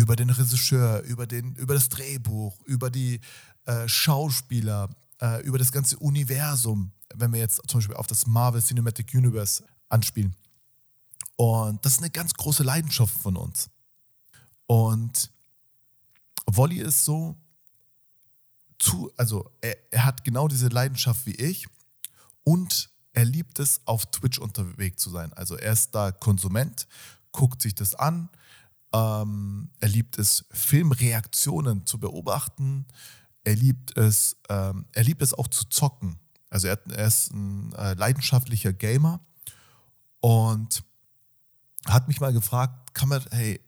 über 0.00 0.16
den 0.16 0.30
Regisseur, 0.30 1.02
über, 1.02 1.26
den, 1.26 1.54
über 1.56 1.74
das 1.74 1.90
Drehbuch, 1.90 2.58
über 2.64 2.90
die 2.90 3.20
äh, 3.66 3.86
Schauspieler, 3.86 4.88
äh, 5.20 5.42
über 5.42 5.58
das 5.58 5.72
ganze 5.72 5.98
Universum, 5.98 6.92
wenn 7.14 7.32
wir 7.34 7.40
jetzt 7.40 7.60
zum 7.68 7.78
Beispiel 7.80 7.96
auf 7.96 8.06
das 8.06 8.26
Marvel 8.26 8.62
Cinematic 8.62 9.12
Universe 9.12 9.62
anspielen. 9.90 10.34
Und 11.36 11.84
das 11.84 11.94
ist 11.94 11.98
eine 11.98 12.08
ganz 12.08 12.32
große 12.32 12.62
Leidenschaft 12.62 13.14
von 13.18 13.36
uns. 13.36 13.68
Und 14.66 15.30
Wolli 16.46 16.80
ist 16.80 17.04
so, 17.04 17.36
zu, 18.78 19.12
also 19.18 19.50
er, 19.60 19.76
er 19.92 20.06
hat 20.06 20.24
genau 20.24 20.48
diese 20.48 20.68
Leidenschaft 20.68 21.26
wie 21.26 21.34
ich 21.34 21.66
und 22.42 22.88
er 23.12 23.26
liebt 23.26 23.58
es, 23.58 23.82
auf 23.84 24.06
Twitch 24.06 24.38
unterwegs 24.38 25.02
zu 25.02 25.10
sein. 25.10 25.34
Also 25.34 25.56
er 25.56 25.74
ist 25.74 25.94
da 25.94 26.10
Konsument, 26.10 26.86
guckt 27.32 27.60
sich 27.60 27.74
das 27.74 27.94
an, 27.94 28.30
ähm, 28.92 29.70
er 29.80 29.88
liebt 29.88 30.18
es, 30.18 30.44
Filmreaktionen 30.50 31.86
zu 31.86 31.98
beobachten, 31.98 32.86
er 33.44 33.56
liebt 33.56 33.96
es, 33.96 34.36
ähm, 34.48 34.86
er 34.92 35.04
liebt 35.04 35.22
es 35.22 35.34
auch 35.34 35.48
zu 35.48 35.64
zocken. 35.68 36.18
Also 36.50 36.66
er, 36.66 36.80
er 36.90 37.06
ist 37.06 37.32
ein 37.32 37.72
äh, 37.74 37.94
leidenschaftlicher 37.94 38.72
Gamer 38.72 39.20
und 40.20 40.82
hat 41.86 42.08
mich 42.08 42.20
mal 42.20 42.32
gefragt, 42.32 42.94
kann 42.94 43.08
man, 43.08 43.24
hey, 43.30 43.60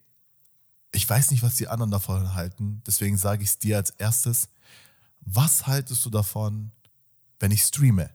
ich 0.93 1.09
weiß 1.09 1.31
nicht, 1.31 1.43
was 1.43 1.57
die 1.57 1.69
anderen 1.69 1.91
davon 1.91 2.35
halten, 2.35 2.83
deswegen 2.87 3.17
sage 3.17 3.43
ich 3.43 3.50
es 3.50 3.59
dir 3.59 3.76
als 3.76 3.91
erstes. 3.91 4.49
Was 5.21 5.67
haltest 5.67 6.05
du 6.05 6.11
davon, 6.11 6.73
wenn 7.38 7.50
ich 7.50 7.62
streame? 7.62 8.11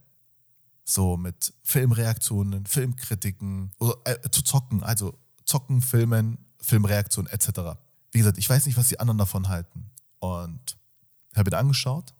So 0.83 1.17
mit 1.17 1.53
Filmreaktionen, 1.63 2.65
Filmkritiken, 2.65 3.71
oder, 3.79 3.95
äh, 4.05 4.29
zu 4.29 4.41
zocken, 4.43 4.83
also 4.83 5.17
zocken, 5.43 5.81
filmen, 5.81 6.37
Filmreaktionen 6.67 7.31
etc. 7.31 7.79
Wie 8.11 8.19
gesagt, 8.19 8.37
ich 8.37 8.49
weiß 8.49 8.65
nicht, 8.65 8.77
was 8.77 8.89
die 8.89 8.99
anderen 8.99 9.17
davon 9.17 9.47
halten. 9.47 9.89
Und 10.19 10.77
habe 11.33 11.49
ihn 11.49 11.53
angeschaut, 11.53 12.13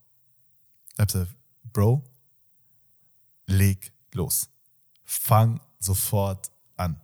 habe 0.97 1.11
gesagt, 1.11 1.35
Bro, 1.73 2.03
leg 3.45 3.91
los. 4.13 4.49
Fang 5.03 5.59
sofort 5.79 6.49
an. 6.77 6.99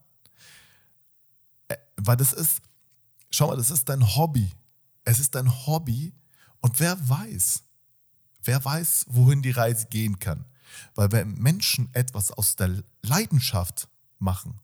Äh, 1.67 1.75
weil 1.97 2.15
das 2.15 2.31
ist, 2.31 2.61
schau 3.29 3.47
mal, 3.47 3.57
das 3.57 3.71
ist 3.71 3.89
dein 3.89 4.15
Hobby. 4.15 4.49
Es 5.03 5.19
ist 5.19 5.35
dein 5.35 5.51
Hobby 5.67 6.13
und 6.61 6.79
wer 6.79 6.97
weiß, 7.09 7.63
wer 8.43 8.63
weiß, 8.63 9.07
wohin 9.09 9.41
die 9.41 9.51
Reise 9.51 9.87
gehen 9.87 10.17
kann. 10.17 10.45
Weil 10.95 11.11
wenn 11.11 11.33
Menschen 11.33 11.93
etwas 11.93 12.31
aus 12.31 12.55
der 12.55 12.83
Leidenschaft 13.01 13.89
machen, 14.17 14.61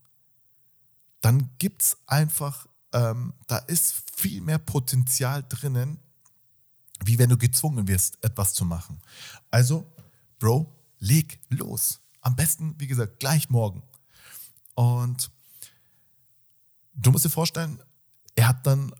dann 1.20 1.50
gibt 1.58 1.82
es 1.82 1.98
einfach, 2.06 2.69
ähm, 2.94 3.34
da 3.48 3.58
ist 3.58 4.04
viel 4.16 4.42
mehr 4.42 4.58
Potenzial 4.60 5.44
drinnen, 5.48 6.00
wie 7.04 7.18
wenn 7.18 7.30
du 7.30 7.38
gezwungen 7.38 7.88
wirst, 7.88 8.24
etwas 8.24 8.54
zu 8.54 8.66
machen. 8.66 9.02
Also, 9.52 9.86
Bro, 10.40 10.74
leg 11.00 11.40
los. 11.50 12.00
Am 12.22 12.36
besten, 12.36 12.76
wie 12.78 12.88
gesagt, 12.88 13.20
gleich 13.20 13.50
morgen. 13.50 13.84
Und 14.76 15.32
du 16.94 17.12
musst 17.12 17.26
dir 17.26 17.30
vorstellen, 17.30 17.82
er 18.36 18.48
hat 18.48 18.66
dann 18.66 18.94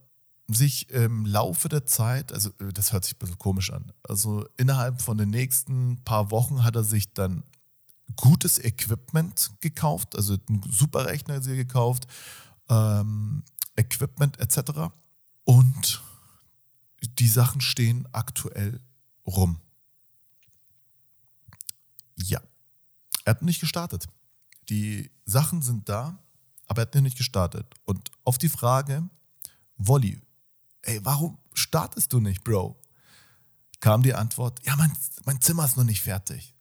sich 0.48 0.90
im 0.90 1.26
Laufe 1.26 1.70
der 1.70 1.86
Zeit, 1.86 2.34
also 2.34 2.50
äh, 2.60 2.74
das 2.74 2.92
hört 2.92 3.06
sich 3.06 3.16
ein 3.16 3.20
bisschen 3.20 3.38
komisch 3.38 3.72
an, 3.72 3.92
also 4.04 4.48
innerhalb 4.58 5.02
von 5.02 5.18
den 5.18 5.30
nächsten 5.30 6.04
paar 6.04 6.32
Wochen 6.32 6.64
hat 6.64 6.76
er 6.76 6.84
sich 6.84 7.14
dann 7.14 7.44
gutes 8.16 8.58
Equipment 8.58 9.52
gekauft, 9.62 10.16
also 10.16 10.38
einen 10.50 10.64
Superrechner 10.64 11.40
gekauft, 11.40 12.08
ähm, 12.68 13.44
Equipment 13.80 14.40
etc. 14.40 14.92
Und 15.46 16.04
die 17.18 17.30
Sachen 17.30 17.62
stehen 17.62 18.08
aktuell 18.12 18.82
rum. 19.26 19.62
Ja, 22.16 22.42
er 23.24 23.32
hat 23.32 23.42
nicht 23.42 23.62
gestartet. 23.62 24.08
Die 24.68 25.10
Sachen 25.26 25.62
sind 25.62 25.88
da, 25.88 26.20
aber 26.68 26.82
er 26.82 26.88
hat 26.88 26.96
nicht 26.96 27.18
gestartet. 27.18 27.74
Und 27.86 28.12
auf 28.24 28.38
die 28.38 28.50
Frage, 28.50 29.10
Wolli, 29.78 30.22
ey, 30.82 31.00
warum 31.04 31.38
startest 31.54 32.12
du 32.12 32.20
nicht, 32.20 32.44
Bro? 32.44 32.80
Kam 33.80 34.04
die 34.04 34.14
Antwort, 34.14 34.60
ja, 34.66 34.76
mein, 34.76 34.92
mein 35.24 35.40
Zimmer 35.42 35.64
ist 35.66 35.78
noch 35.78 35.86
nicht 35.86 36.02
fertig. 36.02 36.54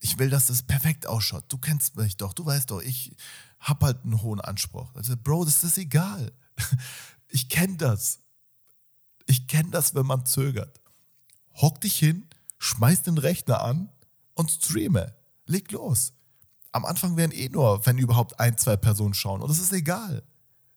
Ich 0.00 0.18
will, 0.18 0.28
dass 0.28 0.46
das 0.46 0.62
perfekt 0.62 1.06
ausschaut. 1.06 1.44
Du 1.48 1.56
kennst 1.56 1.96
mich 1.96 2.18
doch, 2.18 2.34
du 2.34 2.44
weißt 2.44 2.70
doch, 2.70 2.82
ich 2.82 3.16
habe 3.58 3.86
halt 3.86 4.04
einen 4.04 4.20
hohen 4.20 4.40
Anspruch. 4.40 4.94
Also, 4.94 5.16
Bro, 5.16 5.46
das 5.46 5.64
ist 5.64 5.78
egal. 5.78 6.30
Ich 7.30 7.50
kenne 7.50 7.76
das. 7.76 8.20
Ich 9.26 9.46
kenne 9.48 9.68
das, 9.68 9.94
wenn 9.94 10.06
man 10.06 10.24
zögert. 10.24 10.80
Hock 11.52 11.78
dich 11.82 11.98
hin, 11.98 12.26
schmeiß 12.58 13.02
den 13.02 13.18
Rechner 13.18 13.60
an 13.62 13.92
und 14.32 14.50
streame. 14.50 15.14
Leg 15.44 15.70
los. 15.72 16.14
Am 16.72 16.86
Anfang 16.86 17.16
werden 17.18 17.32
eh 17.32 17.50
nur, 17.50 17.84
wenn 17.84 17.98
überhaupt 17.98 18.40
ein, 18.40 18.56
zwei 18.56 18.76
Personen 18.76 19.12
schauen. 19.12 19.42
Und 19.42 19.50
das 19.50 19.58
ist 19.58 19.72
egal. 19.72 20.22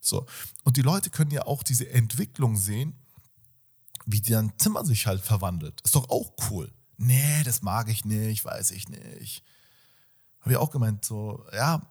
So. 0.01 0.25
Und 0.63 0.77
die 0.77 0.81
Leute 0.81 1.09
können 1.09 1.31
ja 1.31 1.45
auch 1.45 1.63
diese 1.63 1.89
Entwicklung 1.89 2.57
sehen, 2.57 2.99
wie 4.05 4.21
dein 4.21 4.51
Zimmer 4.57 4.83
sich 4.83 5.07
halt 5.07 5.21
verwandelt. 5.21 5.79
Ist 5.81 5.95
doch 5.95 6.09
auch 6.09 6.33
cool. 6.49 6.73
Nee, 6.97 7.43
das 7.43 7.61
mag 7.61 7.89
ich 7.89 8.03
nicht, 8.03 8.43
weiß 8.43 8.71
ich 8.71 8.89
nicht. 8.89 9.43
Habe 10.39 10.51
ich 10.51 10.57
auch 10.57 10.71
gemeint, 10.71 11.05
so, 11.05 11.45
ja, 11.53 11.81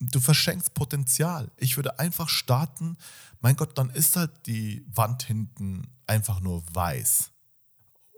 du 0.00 0.20
verschenkst 0.20 0.74
Potenzial. 0.74 1.50
Ich 1.56 1.76
würde 1.76 1.98
einfach 1.98 2.28
starten, 2.28 2.96
mein 3.40 3.56
Gott, 3.56 3.76
dann 3.78 3.90
ist 3.90 4.16
halt 4.16 4.46
die 4.46 4.84
Wand 4.92 5.22
hinten 5.22 5.88
einfach 6.06 6.40
nur 6.40 6.62
weiß. 6.74 7.30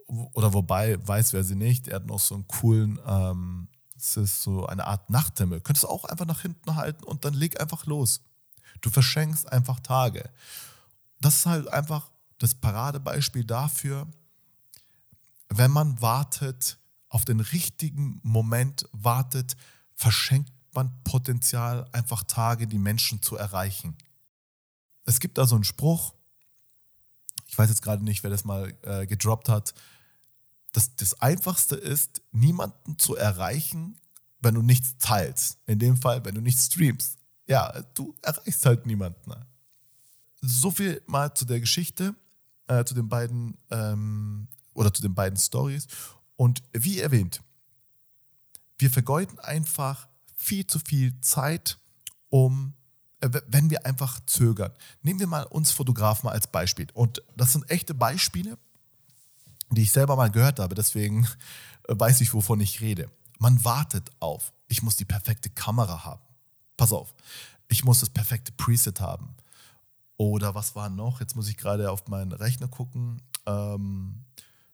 Oder 0.07 0.53
wobei, 0.53 0.97
weiß 1.07 1.33
wäre 1.33 1.43
sie 1.43 1.55
nicht, 1.55 1.87
er 1.87 1.97
hat 1.97 2.07
noch 2.07 2.19
so 2.19 2.35
einen 2.35 2.47
coolen, 2.47 2.99
ähm, 3.05 3.67
es 3.95 4.17
ist 4.17 4.41
so 4.41 4.65
eine 4.65 4.87
Art 4.87 5.09
Nachthimmel. 5.09 5.61
Könntest 5.61 5.83
du 5.83 5.89
auch 5.89 6.05
einfach 6.05 6.25
nach 6.25 6.41
hinten 6.41 6.75
halten 6.75 7.03
und 7.03 7.25
dann 7.25 7.33
leg 7.33 7.59
einfach 7.59 7.85
los. 7.85 8.21
Du 8.81 8.89
verschenkst 8.89 9.51
einfach 9.51 9.79
Tage. 9.81 10.29
Das 11.19 11.37
ist 11.37 11.45
halt 11.45 11.67
einfach 11.67 12.09
das 12.37 12.55
Paradebeispiel 12.55 13.43
dafür, 13.43 14.07
wenn 15.49 15.71
man 15.71 16.01
wartet, 16.01 16.77
auf 17.09 17.25
den 17.25 17.39
richtigen 17.39 18.19
Moment 18.23 18.87
wartet, 18.91 19.57
verschenkt 19.95 20.53
man 20.83 21.03
Potenzial, 21.03 21.87
einfach 21.91 22.23
Tage, 22.23 22.67
die 22.67 22.77
Menschen 22.77 23.21
zu 23.21 23.35
erreichen. 23.37 23.95
Es 25.05 25.19
gibt 25.19 25.37
da 25.37 25.45
so 25.45 25.55
einen 25.55 25.63
Spruch, 25.63 26.13
ich 27.47 27.57
weiß 27.57 27.69
jetzt 27.69 27.81
gerade 27.81 28.03
nicht, 28.03 28.23
wer 28.23 28.29
das 28.29 28.45
mal 28.45 28.73
äh, 28.83 29.07
gedroppt 29.07 29.49
hat, 29.49 29.73
dass 30.71 30.95
das 30.95 31.19
Einfachste 31.19 31.75
ist, 31.75 32.21
niemanden 32.31 32.99
zu 32.99 33.15
erreichen, 33.15 33.97
wenn 34.39 34.53
du 34.53 34.61
nichts 34.61 34.97
teilst. 34.99 35.57
In 35.65 35.79
dem 35.79 35.97
Fall, 35.97 36.23
wenn 36.25 36.35
du 36.35 36.41
nicht 36.41 36.59
streamst 36.59 37.19
ja, 37.49 37.81
du 37.95 38.15
erreichst 38.21 38.65
halt 38.65 38.85
niemanden. 38.85 39.33
So 40.39 40.69
viel 40.69 41.01
mal 41.07 41.33
zu 41.33 41.45
der 41.45 41.59
Geschichte, 41.59 42.15
äh, 42.67 42.85
zu 42.85 42.93
den 42.93 43.09
beiden 43.09 43.57
ähm, 43.71 44.47
oder 44.75 44.93
zu 44.93 45.01
den 45.01 45.15
beiden 45.15 45.37
Stories. 45.37 45.87
Und 46.35 46.61
wie 46.73 46.99
erwähnt, 46.99 47.41
wir 48.77 48.91
vergeuden 48.91 49.39
einfach 49.39 50.07
viel 50.39 50.65
zu 50.65 50.79
viel 50.79 51.19
Zeit, 51.21 51.77
um, 52.29 52.73
äh, 53.21 53.29
wenn 53.47 53.69
wir 53.69 53.85
einfach 53.85 54.19
zögern. 54.25 54.71
Nehmen 55.01 55.19
wir 55.19 55.27
mal 55.27 55.43
uns 55.43 55.71
Fotografen 55.71 56.29
als 56.29 56.47
Beispiel. 56.47 56.87
Und 56.93 57.21
das 57.35 57.53
sind 57.53 57.69
echte 57.69 57.93
Beispiele, 57.93 58.57
die 59.71 59.83
ich 59.83 59.91
selber 59.91 60.15
mal 60.15 60.31
gehört 60.31 60.59
habe. 60.59 60.75
Deswegen 60.75 61.27
äh, 61.87 61.95
weiß 61.97 62.21
ich, 62.21 62.33
wovon 62.33 62.59
ich 62.61 62.81
rede. 62.81 63.09
Man 63.37 63.63
wartet 63.63 64.09
auf, 64.19 64.53
ich 64.67 64.81
muss 64.81 64.95
die 64.95 65.05
perfekte 65.05 65.49
Kamera 65.49 66.03
haben 66.03 66.21
pass 66.79 66.93
auf, 66.93 67.13
ich 67.67 67.83
muss 67.83 67.99
das 67.99 68.09
perfekte 68.09 68.51
Preset 68.53 68.99
haben. 68.99 69.35
Oder 70.17 70.55
was 70.55 70.75
war 70.75 70.89
noch? 70.89 71.19
Jetzt 71.19 71.35
muss 71.35 71.47
ich 71.47 71.57
gerade 71.57 71.91
auf 71.91 72.07
meinen 72.07 72.31
Rechner 72.31 72.67
gucken. 72.67 73.21
Ähm, 73.45 74.25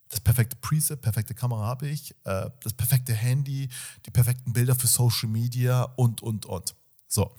das 0.09 0.19
perfekte 0.19 0.55
Preset, 0.57 1.01
perfekte 1.01 1.33
Kamera 1.33 1.65
habe 1.65 1.88
ich, 1.88 2.12
äh, 2.25 2.50
das 2.62 2.74
perfekte 2.74 3.13
Handy, 3.13 3.69
die 4.05 4.12
perfekten 4.12 4.53
Bilder 4.53 4.75
für 4.75 4.88
Social 4.88 5.29
Media 5.29 5.83
und, 5.95 6.21
und, 6.21 6.45
und. 6.45 6.75
So, 7.07 7.35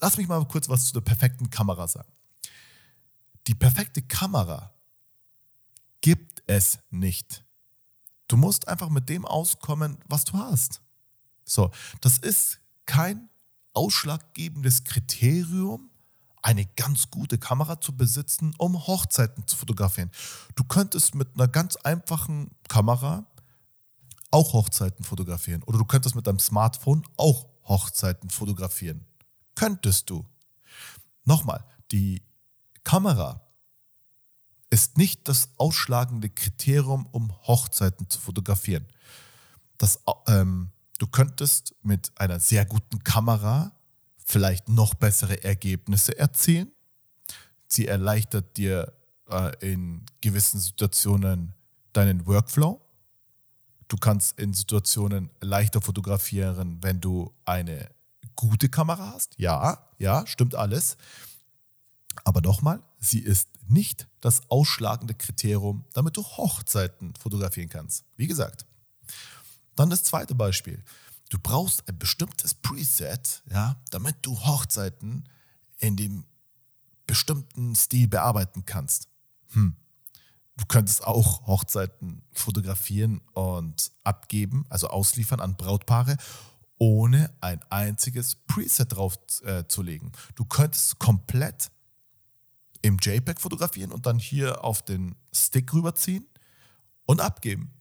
lass 0.00 0.16
mich 0.16 0.28
mal 0.28 0.44
kurz 0.46 0.68
was 0.68 0.86
zu 0.86 0.92
der 0.94 1.00
perfekten 1.00 1.50
Kamera 1.50 1.86
sagen. 1.86 2.10
Die 3.46 3.54
perfekte 3.54 4.02
Kamera 4.02 4.74
gibt 6.00 6.42
es 6.46 6.78
nicht. 6.90 7.44
Du 8.28 8.36
musst 8.36 8.66
einfach 8.66 8.88
mit 8.88 9.08
dem 9.08 9.24
auskommen, 9.24 9.98
was 10.06 10.24
du 10.24 10.38
hast. 10.38 10.80
So, 11.44 11.70
das 12.00 12.18
ist 12.18 12.58
kein 12.86 13.28
ausschlaggebendes 13.72 14.84
Kriterium, 14.84 15.90
eine 16.46 16.64
ganz 16.64 17.10
gute 17.10 17.38
Kamera 17.38 17.80
zu 17.80 17.96
besitzen, 17.96 18.54
um 18.56 18.86
Hochzeiten 18.86 19.48
zu 19.48 19.56
fotografieren. 19.56 20.12
Du 20.54 20.62
könntest 20.62 21.16
mit 21.16 21.34
einer 21.34 21.48
ganz 21.48 21.74
einfachen 21.74 22.52
Kamera 22.68 23.26
auch 24.30 24.52
Hochzeiten 24.52 25.04
fotografieren 25.04 25.64
oder 25.64 25.78
du 25.78 25.84
könntest 25.84 26.14
mit 26.14 26.28
deinem 26.28 26.38
Smartphone 26.38 27.02
auch 27.16 27.48
Hochzeiten 27.64 28.30
fotografieren. 28.30 29.04
Könntest 29.56 30.08
du. 30.08 30.24
Nochmal, 31.24 31.64
die 31.90 32.22
Kamera 32.84 33.40
ist 34.70 34.98
nicht 34.98 35.26
das 35.26 35.48
ausschlagende 35.56 36.30
Kriterium, 36.30 37.06
um 37.06 37.32
Hochzeiten 37.48 38.08
zu 38.08 38.20
fotografieren. 38.20 38.86
Das, 39.78 39.98
ähm, 40.28 40.70
du 40.98 41.08
könntest 41.08 41.74
mit 41.82 42.12
einer 42.14 42.38
sehr 42.38 42.64
guten 42.66 43.02
Kamera 43.02 43.75
vielleicht 44.26 44.68
noch 44.68 44.94
bessere 44.94 45.42
Ergebnisse 45.44 46.18
erzielen. 46.18 46.72
Sie 47.68 47.86
erleichtert 47.86 48.56
dir 48.56 48.92
äh, 49.30 49.52
in 49.60 50.04
gewissen 50.20 50.58
Situationen 50.58 51.54
deinen 51.92 52.26
Workflow. 52.26 52.80
Du 53.88 53.96
kannst 53.96 54.38
in 54.38 54.52
Situationen 54.52 55.30
leichter 55.40 55.80
fotografieren, 55.80 56.78
wenn 56.82 57.00
du 57.00 57.32
eine 57.44 57.88
gute 58.34 58.68
Kamera 58.68 59.12
hast. 59.14 59.34
Ja, 59.38 59.88
ja, 59.98 60.26
stimmt 60.26 60.56
alles. 60.56 60.96
Aber 62.24 62.40
nochmal, 62.40 62.82
sie 62.98 63.20
ist 63.20 63.48
nicht 63.68 64.08
das 64.20 64.50
ausschlagende 64.50 65.14
Kriterium, 65.14 65.84
damit 65.92 66.16
du 66.16 66.24
Hochzeiten 66.24 67.14
fotografieren 67.14 67.68
kannst. 67.68 68.04
Wie 68.16 68.26
gesagt. 68.26 68.66
Dann 69.76 69.90
das 69.90 70.02
zweite 70.02 70.34
Beispiel. 70.34 70.82
Du 71.28 71.38
brauchst 71.38 71.88
ein 71.88 71.98
bestimmtes 71.98 72.54
Preset, 72.54 73.42
ja, 73.50 73.76
damit 73.90 74.16
du 74.22 74.38
Hochzeiten 74.38 75.28
in 75.78 75.96
dem 75.96 76.24
bestimmten 77.06 77.74
Stil 77.74 78.08
bearbeiten 78.08 78.64
kannst. 78.64 79.08
Hm. 79.52 79.76
Du 80.56 80.64
könntest 80.66 81.04
auch 81.04 81.46
Hochzeiten 81.46 82.22
fotografieren 82.32 83.20
und 83.34 83.92
abgeben, 84.04 84.64
also 84.70 84.88
ausliefern 84.88 85.40
an 85.40 85.56
Brautpaare, 85.56 86.16
ohne 86.78 87.30
ein 87.40 87.60
einziges 87.70 88.34
Preset 88.34 88.92
drauf 88.92 89.18
äh, 89.42 89.64
zu 89.66 89.82
legen. 89.82 90.12
Du 90.34 90.44
könntest 90.44 90.98
komplett 90.98 91.70
im 92.82 92.98
JPEG 92.98 93.40
fotografieren 93.40 93.92
und 93.92 94.06
dann 94.06 94.18
hier 94.18 94.64
auf 94.64 94.82
den 94.82 95.14
Stick 95.32 95.72
rüberziehen 95.72 96.26
und 97.04 97.20
abgeben. 97.20 97.72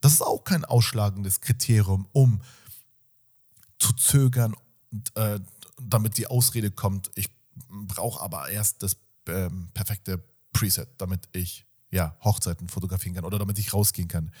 Das 0.00 0.14
ist 0.14 0.22
auch 0.22 0.44
kein 0.44 0.64
ausschlagendes 0.64 1.40
Kriterium, 1.40 2.08
um 2.12 2.40
zu 3.82 3.92
zögern, 3.92 4.54
und, 4.90 5.16
äh, 5.16 5.40
damit 5.80 6.16
die 6.16 6.26
Ausrede 6.26 6.70
kommt, 6.70 7.10
ich 7.14 7.28
brauche 7.68 8.20
aber 8.22 8.48
erst 8.48 8.82
das 8.82 8.96
ähm, 9.26 9.68
perfekte 9.74 10.22
Preset, 10.52 10.88
damit 10.98 11.28
ich 11.32 11.66
ja, 11.90 12.16
Hochzeiten 12.22 12.68
fotografieren 12.68 13.14
kann 13.14 13.24
oder 13.24 13.38
damit 13.38 13.58
ich 13.58 13.72
rausgehen 13.72 14.08
kann. 14.08 14.32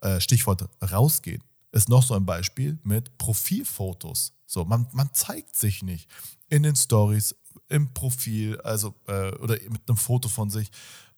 Äh, 0.00 0.20
Stichwort 0.20 0.68
rausgehen 0.82 1.42
ist 1.72 1.88
noch 1.88 2.02
so 2.02 2.14
ein 2.14 2.26
Beispiel 2.26 2.78
mit 2.82 3.16
Profilfotos. 3.18 4.32
So, 4.46 4.64
man, 4.64 4.86
man 4.92 5.12
zeigt 5.14 5.56
sich 5.56 5.82
nicht 5.82 6.08
in 6.48 6.62
den 6.62 6.76
Stories, 6.76 7.34
im 7.68 7.92
Profil, 7.94 8.60
also 8.60 8.94
äh, 9.06 9.32
oder 9.36 9.54
mit 9.70 9.88
einem 9.88 9.96
Foto 9.96 10.28
von 10.28 10.50
sich, 10.50 10.70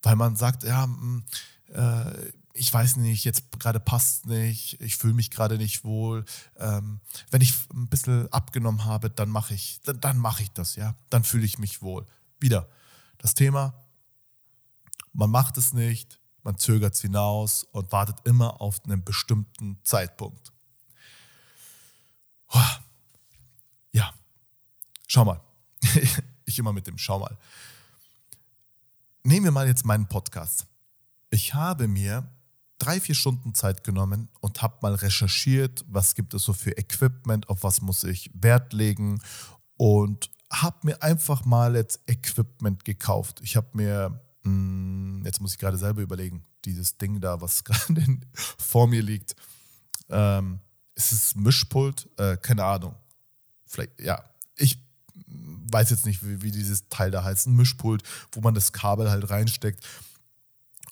weil 0.03 0.17
man 0.17 0.37
sagt, 0.37 0.63
ja, 0.63 0.87
mh, 0.87 0.97
mm, 0.97 1.25
äh, 1.73 2.33
ich 2.57 2.73
weiß 2.73 2.97
nicht, 2.97 3.25
jetzt 3.25 3.59
gerade 3.59 3.81
passt 3.81 4.27
nicht, 4.27 4.81
ich 4.81 4.97
fühle 4.97 5.15
mich 5.15 5.31
gerade 5.31 5.59
nicht 5.59 5.85
wohl. 5.85 6.25
Ähm, 6.57 7.01
wenn 7.31 7.41
ich 7.41 7.55
ein 7.73 7.89
bisschen 7.89 8.33
abgenommen 8.33 8.85
habe, 8.85 9.11
dann 9.11 9.29
mache 9.29 9.55
ich, 9.55 9.81
dann, 9.85 10.01
dann 10.01 10.19
mache 10.19 10.43
ich 10.43 10.51
das, 10.51 10.77
ja. 10.77 10.95
Dann 11.11 11.25
fühle 11.25 11.45
ich 11.45 11.59
mich 11.59 11.83
wohl. 11.83 12.07
Wieder 12.41 12.69
das 13.19 13.35
Thema, 13.35 13.75
man 15.13 15.31
macht 15.31 15.57
es 15.57 15.73
nicht, 15.73 16.21
man 16.43 16.59
zögert 16.59 16.95
es 16.95 17.01
hinaus 17.01 17.65
und 17.65 17.93
wartet 17.93 18.19
immer 18.25 18.61
auf 18.61 18.85
einen 18.85 19.05
bestimmten 19.05 19.81
Zeitpunkt. 19.85 20.53
Ja, 23.93 24.13
schau 25.07 25.25
mal. 25.25 25.41
ich 26.45 26.59
immer 26.59 26.73
mit 26.73 26.87
dem 26.87 26.99
Schau 26.99 27.19
mal. 27.19 27.37
Nehmen 29.23 29.45
wir 29.45 29.53
mal 29.53 29.67
jetzt 29.67 29.85
meinen 29.85 30.07
Podcast. 30.07 30.67
Ich 31.31 31.55
habe 31.55 31.89
mir 31.89 32.29
drei, 32.79 33.01
vier 33.01 33.15
Stunden 33.15 33.55
Zeit 33.55 33.85
genommen 33.85 34.29
und 34.41 34.63
habe 34.63 34.79
mal 34.83 34.95
recherchiert, 34.95 35.85
was 35.89 36.15
gibt 36.15 36.35
es 36.35 36.43
so 36.43 36.53
für 36.53 36.77
Equipment, 36.77 37.49
auf 37.49 37.63
was 37.63 37.81
muss 37.81 38.05
ich 38.05 38.31
Wert 38.35 38.73
legen 38.73 39.21
und 39.77 40.31
habe 40.51 40.79
mir 40.83 41.03
einfach 41.03 41.45
mal 41.45 41.75
jetzt 41.75 42.01
Equipment 42.07 42.85
gekauft. 42.85 43.41
Ich 43.43 43.57
habe 43.57 43.69
mir, 43.73 44.21
mh, 44.43 44.51
hm, 44.51 45.23
jetzt 45.25 45.41
muss 45.41 45.53
ich 45.53 45.59
gerade 45.59 45.79
selber 45.79 46.03
überlegen, 46.03 46.45
dieses 46.65 46.99
Ding 46.99 47.21
da, 47.21 47.41
was 47.41 47.65
gerade 47.65 48.19
vor 48.59 48.87
mir 48.87 49.03
liegt. 49.03 49.35
Ähm, 50.09 50.61
ist 50.95 51.13
es 51.13 51.35
Mischpult? 51.35 52.09
Äh, 52.17 52.37
keine 52.37 52.65
Ahnung. 52.65 52.95
Vielleicht, 53.67 54.01
ja. 54.01 54.23
Ich 54.57 54.79
weiß 55.71 55.91
jetzt 55.91 56.07
nicht, 56.07 56.25
wie, 56.25 56.43
wie 56.43 56.51
dieses 56.51 56.89
Teil 56.89 57.11
da 57.11 57.25
heißt. 57.25 57.47
Ein 57.47 57.57
Mischpult, 57.57 58.03
wo 58.33 58.41
man 58.41 58.55
das 58.55 58.73
Kabel 58.73 59.11
halt 59.11 59.29
reinsteckt 59.29 59.85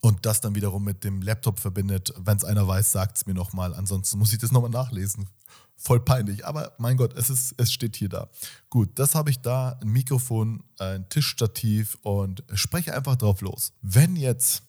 und 0.04 0.26
das 0.26 0.42
dann 0.42 0.54
wiederum 0.54 0.84
mit 0.84 1.02
dem 1.02 1.22
Laptop 1.22 1.58
verbindet. 1.58 2.12
Wenn 2.18 2.36
es 2.36 2.44
einer 2.44 2.68
weiß, 2.68 2.92
sagt 2.92 3.16
es 3.16 3.24
mir 3.24 3.32
nochmal. 3.32 3.72
Ansonsten 3.72 4.18
muss 4.18 4.34
ich 4.34 4.38
das 4.38 4.52
nochmal 4.52 4.68
nachlesen. 4.68 5.30
Voll 5.76 5.98
peinlich. 5.98 6.44
Aber 6.44 6.74
mein 6.76 6.98
Gott, 6.98 7.16
es, 7.16 7.30
ist, 7.30 7.54
es 7.56 7.72
steht 7.72 7.96
hier 7.96 8.10
da. 8.10 8.28
Gut, 8.68 8.90
das 8.98 9.14
habe 9.14 9.30
ich 9.30 9.40
da. 9.40 9.78
Ein 9.80 9.88
Mikrofon, 9.88 10.62
ein 10.78 11.08
Tischstativ 11.08 11.96
und 12.02 12.44
spreche 12.52 12.94
einfach 12.94 13.16
drauf 13.16 13.40
los. 13.40 13.72
Wenn 13.80 14.16
jetzt, 14.16 14.62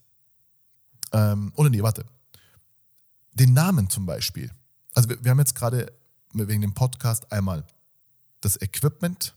ähm, 1.11 1.51
oder 1.57 1.69
nee, 1.69 1.83
warte. 1.83 2.05
Den 3.33 3.51
Namen 3.51 3.89
zum 3.89 4.05
Beispiel. 4.05 4.49
Also 4.93 5.09
wir, 5.09 5.21
wir 5.21 5.31
haben 5.31 5.39
jetzt 5.39 5.55
gerade 5.55 5.91
wegen 6.31 6.61
dem 6.61 6.73
Podcast 6.73 7.29
einmal 7.33 7.65
das 8.39 8.61
Equipment 8.61 9.35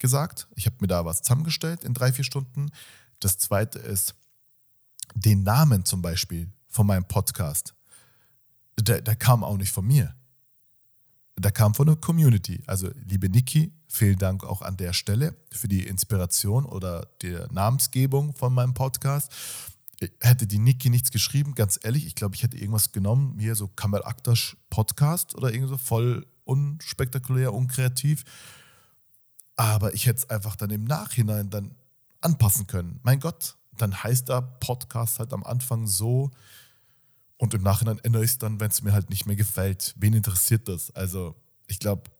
gesagt. 0.00 0.48
Ich 0.56 0.66
habe 0.66 0.74
mir 0.80 0.88
da 0.88 1.04
was 1.04 1.22
zusammengestellt 1.22 1.84
in 1.84 1.94
drei, 1.94 2.12
vier 2.12 2.24
Stunden. 2.24 2.72
Das 3.20 3.38
zweite 3.38 3.78
ist 3.78 4.16
den 5.16 5.42
Namen 5.42 5.84
zum 5.84 6.02
Beispiel 6.02 6.52
von 6.68 6.86
meinem 6.86 7.08
Podcast, 7.08 7.74
der, 8.78 9.00
der 9.00 9.16
kam 9.16 9.42
auch 9.42 9.56
nicht 9.56 9.72
von 9.72 9.86
mir. 9.86 10.14
Der 11.38 11.50
kam 11.50 11.74
von 11.74 11.86
der 11.86 11.96
Community. 11.96 12.62
Also, 12.66 12.90
liebe 13.04 13.28
Niki, 13.28 13.72
vielen 13.88 14.18
Dank 14.18 14.44
auch 14.44 14.62
an 14.62 14.76
der 14.76 14.92
Stelle 14.92 15.34
für 15.50 15.68
die 15.68 15.86
Inspiration 15.86 16.64
oder 16.64 17.08
die 17.22 17.36
Namensgebung 17.50 18.34
von 18.34 18.52
meinem 18.52 18.74
Podcast. 18.74 19.32
Hätte 20.20 20.46
die 20.46 20.58
Niki 20.58 20.90
nichts 20.90 21.10
geschrieben, 21.10 21.54
ganz 21.54 21.80
ehrlich, 21.82 22.06
ich 22.06 22.14
glaube, 22.14 22.34
ich 22.34 22.42
hätte 22.42 22.58
irgendwas 22.58 22.92
genommen, 22.92 23.38
hier 23.38 23.54
so 23.54 23.68
Kamer 23.68 24.06
Aktasch 24.06 24.56
Podcast 24.68 25.34
oder 25.34 25.50
irgendwie 25.50 25.70
so 25.70 25.78
voll 25.78 26.26
unspektakulär, 26.44 27.54
unkreativ. 27.54 28.24
Aber 29.56 29.94
ich 29.94 30.04
hätte 30.04 30.18
es 30.18 30.30
einfach 30.30 30.56
dann 30.56 30.68
im 30.68 30.84
Nachhinein 30.84 31.48
dann 31.48 31.74
anpassen 32.20 32.66
können. 32.66 33.00
Mein 33.02 33.20
Gott, 33.20 33.56
dann 33.76 34.02
heißt 34.02 34.28
der 34.28 34.42
Podcast 34.42 35.18
halt 35.18 35.32
am 35.32 35.44
Anfang 35.44 35.86
so 35.86 36.30
und 37.38 37.54
im 37.54 37.62
Nachhinein 37.62 37.98
ändere 37.98 38.24
ich 38.24 38.32
es 38.32 38.38
dann, 38.38 38.60
wenn 38.60 38.70
es 38.70 38.82
mir 38.82 38.92
halt 38.92 39.10
nicht 39.10 39.26
mehr 39.26 39.36
gefällt. 39.36 39.94
Wen 39.98 40.14
interessiert 40.14 40.68
das? 40.68 40.90
Also 40.94 41.36
ich 41.66 41.78
glaube, 41.78 42.10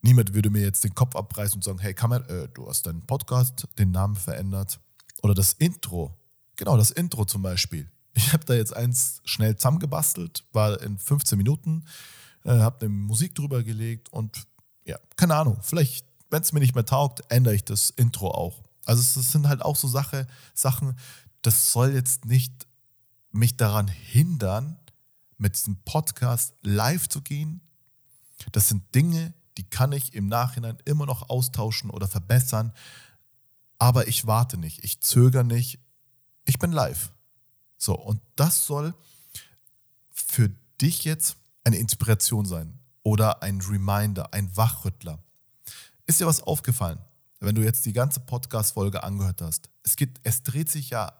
niemand 0.00 0.34
würde 0.34 0.50
mir 0.50 0.62
jetzt 0.62 0.84
den 0.84 0.94
Kopf 0.94 1.14
abreißen 1.16 1.56
und 1.56 1.64
sagen, 1.64 1.78
hey 1.78 1.94
Kammer, 1.94 2.28
äh, 2.28 2.48
du 2.54 2.68
hast 2.68 2.86
deinen 2.86 3.06
Podcast, 3.06 3.68
den 3.78 3.90
Namen 3.90 4.16
verändert. 4.16 4.80
Oder 5.22 5.34
das 5.34 5.52
Intro. 5.54 6.18
Genau, 6.56 6.76
das 6.76 6.90
Intro 6.90 7.24
zum 7.24 7.42
Beispiel. 7.42 7.90
Ich 8.14 8.32
habe 8.32 8.44
da 8.44 8.54
jetzt 8.54 8.76
eins 8.76 9.22
schnell 9.24 9.56
zusammengebastelt, 9.56 10.44
war 10.52 10.82
in 10.82 10.98
15 10.98 11.38
Minuten, 11.38 11.86
äh, 12.44 12.50
habe 12.50 12.80
eine 12.80 12.90
Musik 12.90 13.34
drüber 13.34 13.62
gelegt 13.62 14.10
und 14.12 14.46
ja, 14.84 14.98
keine 15.16 15.36
Ahnung, 15.36 15.58
vielleicht, 15.62 16.04
wenn 16.28 16.42
es 16.42 16.52
mir 16.52 16.60
nicht 16.60 16.74
mehr 16.74 16.84
taugt, 16.84 17.22
ändere 17.30 17.54
ich 17.54 17.64
das 17.64 17.90
Intro 17.90 18.30
auch. 18.30 18.62
Also 18.84 19.20
es 19.20 19.32
sind 19.32 19.48
halt 19.48 19.62
auch 19.62 19.76
so 19.76 19.88
Sache, 19.88 20.26
Sachen, 20.54 20.96
das 21.42 21.72
soll 21.72 21.92
jetzt 21.92 22.24
nicht 22.24 22.66
mich 23.30 23.56
daran 23.56 23.88
hindern, 23.88 24.78
mit 25.38 25.56
diesem 25.56 25.76
Podcast 25.84 26.54
live 26.62 27.08
zu 27.08 27.20
gehen. 27.20 27.60
Das 28.52 28.68
sind 28.68 28.94
Dinge, 28.94 29.34
die 29.58 29.64
kann 29.64 29.92
ich 29.92 30.14
im 30.14 30.26
Nachhinein 30.26 30.78
immer 30.84 31.06
noch 31.06 31.28
austauschen 31.28 31.90
oder 31.90 32.08
verbessern. 32.08 32.72
aber 33.78 34.06
ich 34.06 34.28
warte 34.28 34.58
nicht, 34.58 34.84
ich 34.84 35.00
zögere 35.00 35.42
nicht, 35.42 35.80
ich 36.44 36.60
bin 36.60 36.70
live. 36.70 37.12
So, 37.76 37.98
und 37.98 38.20
das 38.36 38.64
soll 38.64 38.94
für 40.10 40.50
dich 40.80 41.02
jetzt 41.02 41.36
eine 41.64 41.78
Inspiration 41.78 42.46
sein 42.46 42.78
oder 43.02 43.42
ein 43.42 43.60
Reminder, 43.60 44.32
ein 44.32 44.56
Wachrüttler. 44.56 45.18
Ist 46.06 46.20
dir 46.20 46.26
was 46.26 46.42
aufgefallen, 46.42 47.00
wenn 47.42 47.54
du 47.54 47.62
jetzt 47.62 47.84
die 47.86 47.92
ganze 47.92 48.20
Podcast-Folge 48.20 49.02
angehört 49.02 49.42
hast? 49.42 49.68
Es, 49.82 49.96
geht, 49.96 50.20
es 50.22 50.42
dreht 50.42 50.70
sich 50.70 50.90
ja 50.90 51.12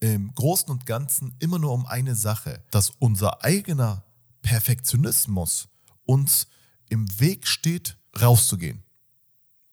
im 0.00 0.34
Großen 0.34 0.68
und 0.70 0.86
Ganzen 0.86 1.34
immer 1.38 1.58
nur 1.58 1.72
um 1.72 1.86
eine 1.86 2.14
Sache, 2.14 2.64
dass 2.70 2.90
unser 2.98 3.44
eigener 3.44 4.04
Perfektionismus 4.40 5.68
uns 6.04 6.48
im 6.88 7.20
Weg 7.20 7.46
steht, 7.46 7.96
rauszugehen. 8.20 8.82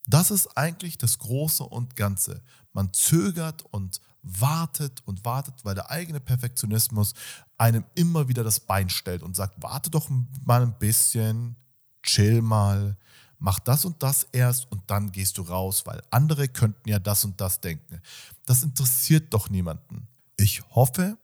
Das 0.06 0.32
ist 0.32 0.58
eigentlich 0.58 0.98
das 0.98 1.18
Große 1.20 1.64
und 1.64 1.96
Ganze. 1.96 2.42
Man 2.74 2.94
zögert 2.94 3.64
und 3.72 4.02
wartet 4.22 5.02
und 5.06 5.24
wartet, 5.26 5.64
weil 5.64 5.76
der 5.76 5.90
eigene 5.90 6.20
Perfektionismus 6.20 7.14
einem 7.58 7.86
immer 7.96 8.28
wieder 8.28 8.44
das 8.44 8.60
Bein 8.60 8.90
stellt 8.90 9.24
und 9.24 9.36
sagt, 9.36 9.56
warte 9.62 9.90
doch 9.90 10.10
mal 10.44 10.62
ein 10.62 10.78
bisschen, 10.78 11.56
chill 12.04 12.42
mal, 12.42 12.98
mach 13.40 13.60
das 13.60 13.86
und 13.86 14.02
das 14.04 14.28
erst 14.32 14.72
und 14.72 14.82
dann 14.88 15.12
gehst 15.12 15.38
du 15.38 15.42
raus, 15.42 15.84
weil 15.86 16.02
andere 16.12 16.48
könnten 16.48 16.88
ja 16.88 17.00
das 17.00 17.26
und 17.26 17.40
das 17.42 17.60
denken. 17.62 18.02
Das 18.46 18.64
interessiert 18.64 19.34
doch 19.34 19.50
niemanden. 19.50 20.08
Ich 20.38 20.62
hoffe, 20.76 21.18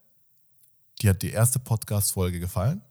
dir 1.01 1.11
hat 1.11 1.21
die 1.21 1.31
erste 1.31 1.59
Podcast-Folge 1.59 2.39
gefallen. 2.39 2.81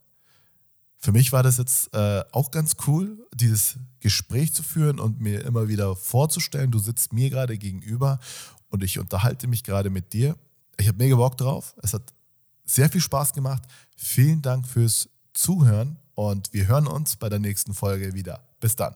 Für 0.98 1.12
mich 1.12 1.32
war 1.32 1.42
das 1.42 1.58
jetzt 1.58 1.92
äh, 1.92 2.24
auch 2.32 2.50
ganz 2.50 2.76
cool, 2.86 3.26
dieses 3.34 3.76
Gespräch 4.00 4.54
zu 4.54 4.62
führen 4.62 4.98
und 4.98 5.20
mir 5.20 5.44
immer 5.44 5.68
wieder 5.68 5.96
vorzustellen, 5.96 6.70
du 6.70 6.78
sitzt 6.78 7.12
mir 7.12 7.28
gerade 7.28 7.58
gegenüber 7.58 8.18
und 8.70 8.82
ich 8.82 8.98
unterhalte 8.98 9.46
mich 9.46 9.64
gerade 9.64 9.90
mit 9.90 10.12
dir. 10.12 10.36
Ich 10.78 10.88
habe 10.88 10.98
mega 10.98 11.16
Bock 11.16 11.36
drauf. 11.36 11.74
Es 11.82 11.92
hat 11.92 12.12
sehr 12.64 12.88
viel 12.88 13.00
Spaß 13.00 13.34
gemacht. 13.34 13.62
Vielen 13.96 14.42
Dank 14.42 14.66
fürs 14.66 15.08
Zuhören 15.34 15.98
und 16.14 16.52
wir 16.52 16.66
hören 16.66 16.86
uns 16.86 17.16
bei 17.16 17.28
der 17.28 17.38
nächsten 17.38 17.74
Folge 17.74 18.14
wieder. 18.14 18.40
Bis 18.60 18.74
dann. 18.74 18.94